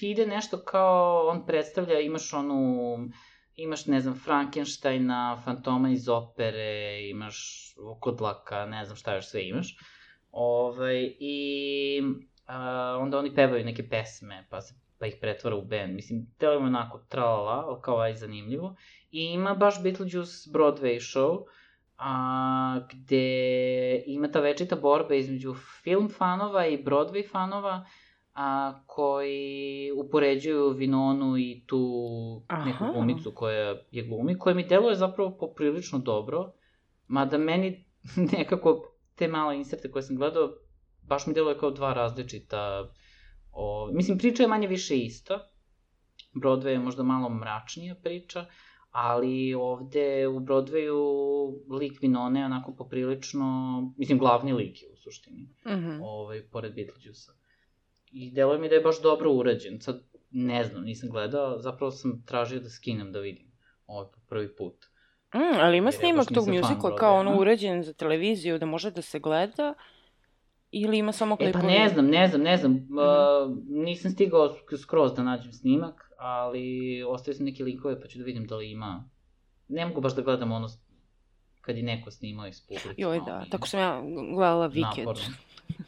[0.00, 2.98] ide nešto kao, on predstavlja, imaš onu,
[3.56, 9.76] imaš, ne znam, Frankensteina, Fantoma iz opere, imaš Okodlaka, ne znam šta još sve imaš.
[10.32, 12.02] Ove, I
[12.46, 15.94] a, onda oni pevaju neke pesme, pa se pa ih pretvara u band.
[15.94, 18.74] Mislim, telo je onako tralala, ali kao aj zanimljivo.
[19.16, 21.44] I ima baš Beetlejuice Broadway show,
[21.98, 27.86] a, gde ima ta večita borba između film fanova i Broadway fanova,
[28.34, 31.80] a, koji upoređuju Vinonu i tu
[32.64, 32.92] neku Aha.
[32.92, 36.52] glumicu koja je glumi, koja mi deluje zapravo poprilično dobro,
[37.06, 37.84] mada meni
[38.38, 38.82] nekako
[39.14, 40.52] te male inserte koje sam gledao,
[41.02, 42.90] baš mi deluje kao dva različita,
[43.52, 45.48] o, mislim priča je manje više ista,
[46.34, 48.46] Broadway je možda malo mračnija priča,
[48.98, 51.00] ali ovde u Broadwayu
[51.70, 53.46] lik Vinone je onako poprilično,
[53.96, 56.00] mislim glavni lik je u suštini Mhm.
[56.02, 57.34] ovaj, pored Beetlejuice-a.
[58.08, 59.80] I deluje mi da je baš dobro urađen.
[59.80, 63.52] Sad, ne znam, nisam gledao, zapravo sam tražio da skinem da vidim.
[63.86, 64.74] Ovo je po prvi put.
[65.34, 67.40] Mm, ali ima snimak tog muzikla kao ono Broadwaya.
[67.40, 69.74] uređen za televiziju da može da se gleda
[70.70, 71.62] ili ima samo E klipovi?
[71.64, 72.72] pa ne znam, ne znam, ne znam.
[72.72, 78.18] Uh, nisam stigao sk- skroz da nađem snimak, ali ostavio sam neke linkove pa ću
[78.18, 79.08] da vidim da li ima.
[79.68, 80.68] Ne mogu baš da gledam ono
[81.60, 83.02] kad je neko snimao iz publike.
[83.02, 84.02] Joj, da, je tako sam ja
[84.34, 85.22] gledala naporno.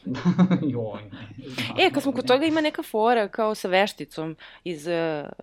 [0.74, 1.48] Joj, ne.
[1.48, 4.92] znam, E, kad smo kod toga ima neka fora kao sa vešticom iz uh,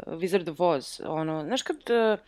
[0.08, 1.02] Wizard of Oz.
[1.06, 2.20] Ono, znaš kad uh,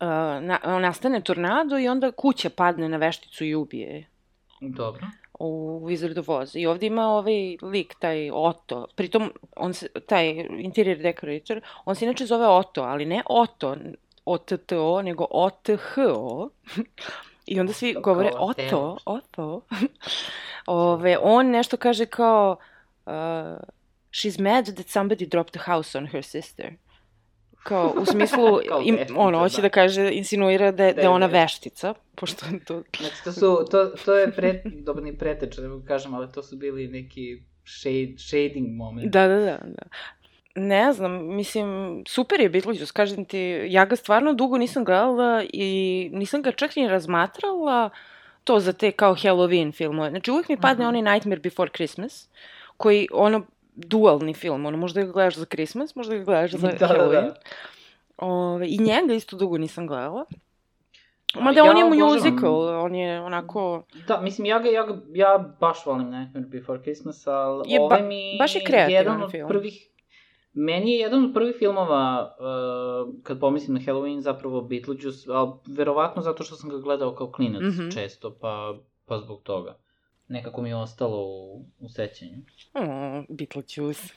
[0.00, 4.06] uh, na, nastane tornado i onda kuća padne na vešticu i ubije je
[4.60, 5.06] Dobro.
[5.40, 5.88] U
[6.18, 6.56] of Oz.
[6.56, 8.86] I ovdje ima ovaj lik, taj Otto.
[8.96, 13.76] Pritom, on se, taj interior decorator, on se inače zove Otto, ali ne Otto,
[14.24, 16.50] O-T-T-O, nego O-T-H-O.
[17.46, 18.30] I onda svi govore.
[18.38, 19.60] Otto, Otto.
[20.66, 22.56] Ove, on nešto kaže kao
[23.06, 23.12] uh,
[24.12, 26.72] she's mad that somebody dropped a house on her sister.
[27.62, 29.62] Kao, u smislu, Kao im, veštica, ono, hoće da.
[29.62, 31.94] da kaže, insinuira da je, da je ona veštica.
[32.14, 36.14] pošto je to Znači, to su, to, to je pre, dobro ni preteč, mogu kažem,
[36.14, 39.12] ali to su bili neki shade, shading moment.
[39.12, 39.82] Da, da, da, da.
[40.54, 41.68] Ne znam, mislim,
[42.08, 45.70] super je Beetlejuice, kažem ti, ja ga stvarno dugo nisam gledala i
[46.12, 47.90] nisam ga čak ni razmatrala
[48.44, 50.10] to za te kao Halloween filmove.
[50.10, 50.88] Znači, uvijek mi padne Mhm.
[50.88, 52.28] onaj Nightmare Before Christmas,
[52.76, 53.46] koji, ono,
[53.80, 57.10] dualni film, ono, možda ga gledaš za Christmas, možda ga gledaš za Da, da, Halloween.
[57.22, 57.34] da.
[58.18, 60.24] Ove, I njega isto dugo nisam gledala.
[61.36, 63.82] Mada ja on je obožavam- musical, on je onako...
[64.08, 68.02] Da, mislim, ja ga, ja ga, ja baš volim Nightmare Before Christmas, ali Je ovaj
[68.02, 69.48] mi baš je jedan od film.
[69.48, 69.88] prvih,
[70.54, 72.34] meni je jedan od prvih filmova,
[73.08, 77.26] uh, kad pomislim na Halloween, zapravo Beetlejuice, ali verovatno zato što sam ga gledao kao
[77.28, 77.88] klinac Mhm.
[77.90, 78.74] često, pa,
[79.06, 79.76] pa zbog toga.
[80.30, 82.32] Nekako mi je ostalo u, u sećanju.
[82.74, 82.84] Oh,
[83.28, 84.12] Beetlejuice.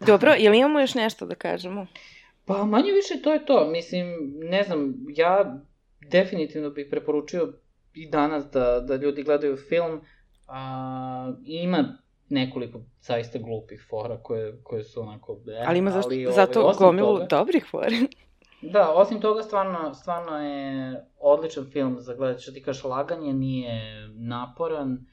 [0.00, 1.86] Dobro, je li imamo još nešto da kažemo?
[2.44, 3.66] Pa manje više to je to.
[3.66, 5.56] Mislim, ne znam, ja
[6.02, 7.52] definitivno bih preporučio
[7.94, 10.00] i danas da, da ljudi gledaju film.
[10.48, 11.98] A, ima
[12.28, 15.40] nekoliko zaista glupih fora koje, koje su onako...
[15.50, 17.88] Eh, Ali ima zašto, ovaj, zato osim gomilu toga- dobrih fora.
[18.62, 23.82] Da, osim toga, stvarno, stvarno je odličan film za gledati, što ti kažeš, laganje nije
[24.08, 25.06] naporan,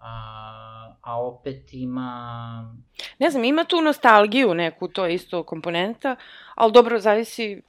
[0.00, 2.74] a, a opet ima...
[3.18, 6.16] Ne znam, ima tu nostalgiju neku, to je isto komponenta,
[6.54, 7.62] ali dobro, zavisi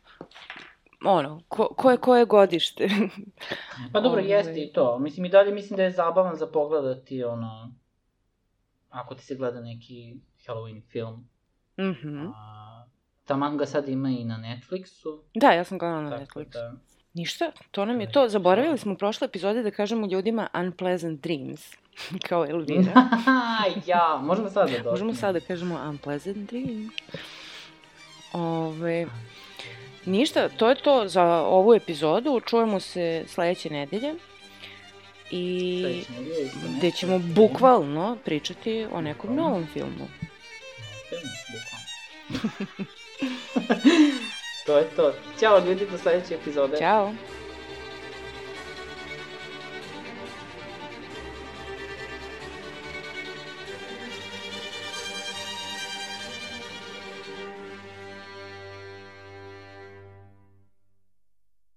[1.05, 2.89] ono, ko, ko je koje godište.
[3.93, 4.99] pa dobro, jeste i to.
[4.99, 7.73] Mislim, i dalje mislim da je zabavan za pogledati, ono,
[8.89, 10.15] ako ti se gleda neki
[10.47, 11.29] Halloween film.
[11.79, 12.07] Mhm.
[12.07, 12.85] Mm a,
[13.25, 15.19] Taman ga sad ima i na Netflixu.
[15.35, 16.53] Da, ja sam gledala na Netflixu.
[16.53, 16.73] Da...
[17.13, 18.27] Ništa, to nam je to.
[18.27, 21.75] Zaboravili smo u prošle epizode da kažemo ljudima Unpleasant Dreams,
[22.29, 23.09] kao Elvira.
[23.85, 24.91] ja, možemo sad da dođemo.
[24.91, 26.93] Možemo sad da kažemo Unpleasant Dreams.
[28.33, 29.07] Ove,
[30.05, 32.41] ništa, to je to za ovu epizodu.
[32.45, 34.15] Čujemo se sledeće nedelje.
[35.31, 36.03] I
[36.77, 40.07] gde ćemo bukvalno pričati o nekom novom filmu.
[44.65, 45.13] to je to.
[45.39, 46.77] Ćao ljudi, do sledeće epizode.
[46.77, 47.13] Ćao.